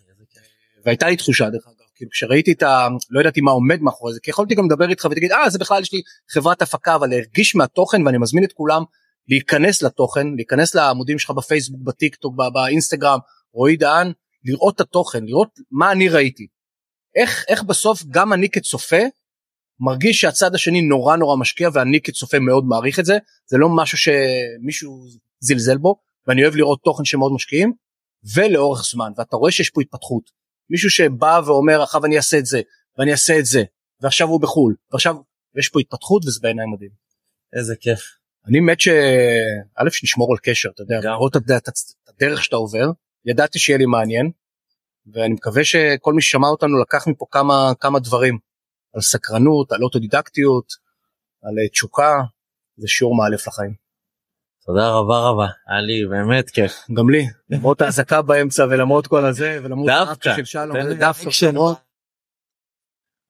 והייתה 0.85 1.09
לי 1.09 1.17
תחושה 1.17 1.51
דרך 1.51 1.67
אגב 1.67 1.87
כאילו 1.95 2.11
כשראיתי 2.11 2.53
את 2.53 2.63
ה... 2.63 2.89
לא 3.11 3.21
ידעתי 3.21 3.41
מה 3.41 3.51
עומד 3.51 3.81
מאחורי 3.81 4.13
זה 4.15 4.21
כי 4.23 4.31
יכולתי 4.31 4.55
גם 4.55 4.65
לדבר 4.65 4.91
איתך 4.91 5.09
ותגיד 5.11 5.33
אה 5.33 5.51
זה 5.51 5.59
בכלל 5.59 5.83
יש 5.83 5.93
לי 5.93 6.03
חברת 6.31 6.63
הפקה 6.63 6.95
אבל 6.95 7.11
להרגיש 7.11 7.55
מהתוכן 7.55 8.07
ואני 8.07 8.19
מזמין 8.19 8.45
את 8.45 8.53
כולם 8.53 8.83
להיכנס 9.29 9.83
לתוכן 9.83 10.27
להיכנס 10.37 10.75
לעמודים 10.75 11.19
שלך 11.19 11.31
בפייסבוק 11.31 11.81
בטיק 11.85 12.17
טוק 12.17 12.35
באינסטגרם. 12.55 13.19
רועי 13.53 13.77
דהן 13.77 14.13
לראות 14.45 14.75
את 14.75 14.81
התוכן 14.81 15.25
לראות 15.25 15.49
מה 15.71 15.93
אני 15.93 16.09
ראיתי. 16.09 16.47
איך 17.17 17.45
איך 17.49 17.63
בסוף 17.63 18.03
גם 18.11 18.33
אני 18.33 18.49
כצופה 18.51 19.03
מרגיש 19.81 20.21
שהצד 20.21 20.55
השני 20.55 20.83
נורא 20.83 21.17
נורא 21.17 21.37
משקיע 21.37 21.69
ואני 21.73 22.01
כצופה 22.01 22.39
מאוד 22.39 22.65
מעריך 22.65 22.99
את 22.99 23.05
זה. 23.05 23.19
זה 23.47 23.59
לא 23.59 23.69
משהו 23.77 23.99
שמישהו 23.99 25.05
זלזל 25.41 25.79
בו 25.79 25.97
ואני 26.27 26.43
אוהב 26.43 26.57
לראות 26.57 26.81
תוכן 26.85 27.05
שמאוד 27.05 27.33
משקיעים. 27.33 27.73
ולאורך 28.35 28.85
זמן 28.93 29.13
ואתה 29.17 29.37
רואה 29.37 29.51
שיש 29.53 29.71
פה 29.71 29.81
התפתחות 29.81 30.40
מישהו 30.71 30.91
שבא 30.91 31.41
ואומר 31.47 31.83
עכשיו 31.83 32.05
אני 32.05 32.17
אעשה 32.17 32.39
את 32.39 32.47
זה 32.47 32.61
ואני 32.99 33.13
אעשה 33.13 33.39
את 33.39 33.45
זה 33.45 33.63
ועכשיו 34.01 34.29
הוא 34.29 34.41
בחול 34.41 34.75
ועכשיו 34.93 35.17
יש 35.59 35.69
פה 35.69 35.81
התפתחות 35.81 36.25
וזה 36.25 36.41
בעיניי 36.43 36.67
מדהים. 36.75 36.91
איזה 37.53 37.75
כיף. 37.81 38.01
אני 38.47 38.61
מת 38.61 38.81
שא' 38.81 39.91
שנשמור 39.91 40.33
על 40.33 40.39
קשר 40.43 40.69
אתה 40.75 40.83
יודע 40.83 41.01
לראות 41.01 41.37
את 41.37 41.43
הדרך 42.09 42.45
שאתה 42.45 42.57
עובר 42.57 42.91
ידעתי 43.25 43.59
שיהיה 43.59 43.79
לי 43.79 43.87
מעניין 43.87 44.31
ואני 45.13 45.35
מקווה 45.35 45.65
שכל 45.65 46.13
מי 46.13 46.23
ששמע 46.23 46.49
אותנו 46.49 46.81
לקח 46.81 47.07
מפה 47.09 47.27
כמה 47.31 47.73
כמה 47.81 47.99
דברים 47.99 48.39
על 48.95 49.01
סקרנות 49.01 49.73
על 49.73 49.83
אוטודידקטיות 49.83 50.73
על 51.43 51.55
תשוקה 51.73 52.21
זה 52.77 52.89
שיעור 52.89 53.17
מאלף 53.17 53.47
לחיים. 53.47 53.90
תודה 54.67 54.91
רבה 54.91 55.19
רבה 55.19 55.47
היה 55.69 55.81
לי 55.81 56.07
באמת 56.07 56.51
כיף. 56.51 56.73
גם 56.97 57.11
לי 57.11 57.27
למרות 57.51 57.81
האזעקה 57.81 58.23
באמצע 58.23 58.65
ולמרות 58.71 59.07
כל 59.07 59.25
הזה 59.25 59.59
ולמרות 59.63 59.87
דווקא 59.87 60.37
של 60.37 60.45
שלום. 60.45 60.77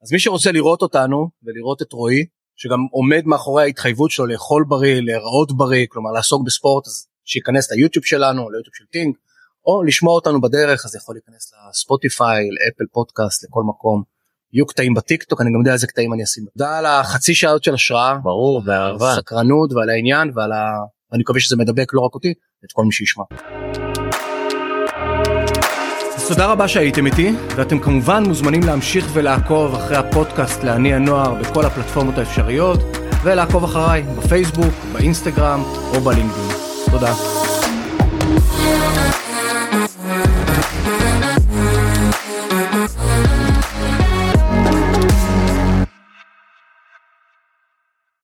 אז 0.03 0.11
מי 0.11 0.19
שרוצה 0.19 0.51
לראות 0.51 0.81
אותנו 0.81 1.29
ולראות 1.43 1.81
את 1.81 1.93
רועי 1.93 2.25
שגם 2.55 2.79
עומד 2.91 3.21
מאחורי 3.25 3.63
ההתחייבות 3.63 4.11
שלו 4.11 4.25
לאכול 4.25 4.65
בריא 4.67 5.01
להיראות 5.01 5.57
בריא 5.57 5.85
כלומר 5.89 6.11
לעסוק 6.11 6.45
בספורט 6.45 6.87
אז 6.87 7.07
שייכנס 7.25 7.71
ליוטיוב 7.71 8.05
שלנו 8.05 8.49
ליוטיוב 8.49 8.75
של 8.75 8.85
טינג 8.91 9.15
או 9.65 9.83
לשמוע 9.83 10.13
אותנו 10.13 10.41
בדרך 10.41 10.85
אז 10.85 10.95
יכול 10.95 11.15
להיכנס 11.15 11.51
לספוטיפיי 11.69 12.43
לאפל 12.43 12.83
פודקאסט 12.91 13.43
לכל 13.43 13.63
מקום. 13.63 14.03
יהיו 14.53 14.65
קטעים 14.65 14.93
בטיק 14.93 15.23
טוק 15.23 15.41
אני 15.41 15.49
גם 15.53 15.59
יודע 15.59 15.73
איזה 15.73 15.87
קטעים 15.87 16.13
אני 16.13 16.23
אשים. 16.23 16.45
תודה 16.53 16.77
על 16.77 16.85
החצי 16.85 17.35
שעה 17.35 17.51
הזאת 17.51 17.63
של 17.63 17.73
השראה. 17.73 18.17
ברור 18.23 18.61
באהבה. 18.65 19.11
על 19.11 19.17
הסקרנות 19.17 19.73
ועל 19.73 19.89
העניין 19.89 20.31
ועל 20.35 20.51
ה... 20.51 20.65
אני 21.13 21.21
מקווה 21.21 21.39
שזה 21.39 21.55
מדבק 21.55 21.93
לא 21.93 22.01
רק 22.01 22.15
אותי 22.15 22.33
את 22.65 22.71
כל 22.71 22.85
מי 22.85 22.91
שישמע. 22.91 23.23
אז 26.15 26.27
תודה 26.27 26.45
רבה 26.45 26.67
שהייתם 26.67 27.05
איתי 27.05 27.31
ואתם 27.55 27.79
כמובן 27.79 28.23
מוזמנים 28.27 28.63
להמשיך 28.63 29.07
ולעקוב 29.13 29.75
אחרי 29.75 29.97
הפודקאסט 29.97 30.63
לעני 30.63 30.93
הנוער 30.93 31.33
בכל 31.33 31.65
הפלטפורמות 31.65 32.17
האפשריות 32.17 32.79
ולעקוב 33.23 33.63
אחריי 33.63 34.01
בפייסבוק 34.01 34.73
באינסטגרם 34.93 35.61
או 35.63 36.01
בלינקדאין. 36.01 36.57
תודה. 36.91 37.40